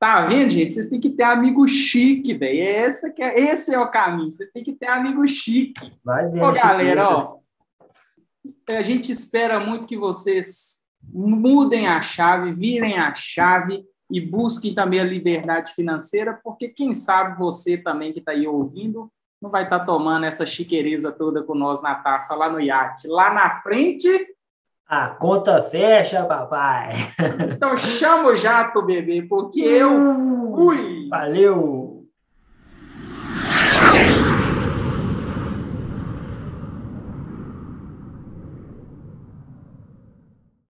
[0.02, 0.74] Tá vendo, gente?
[0.74, 2.58] Vocês têm que ter amigo chique, velho.
[2.58, 4.32] Esse, é, esse é o caminho.
[4.32, 5.92] Vocês têm que ter amigo chique.
[6.04, 7.38] Vai Ô, galera, ó.
[8.68, 14.98] A gente espera muito que vocês mudem a chave, virem a chave e busquem também
[14.98, 19.08] a liberdade financeira, porque quem sabe você também que está aí ouvindo
[19.40, 23.06] não vai estar tá tomando essa chiqueireza toda com nós na taça lá no iate.
[23.06, 24.08] Lá na frente
[24.88, 26.94] a conta fecha, papai.
[27.50, 31.08] Então chama o jato, bebê, porque eu fui.
[31.08, 31.81] Valeu.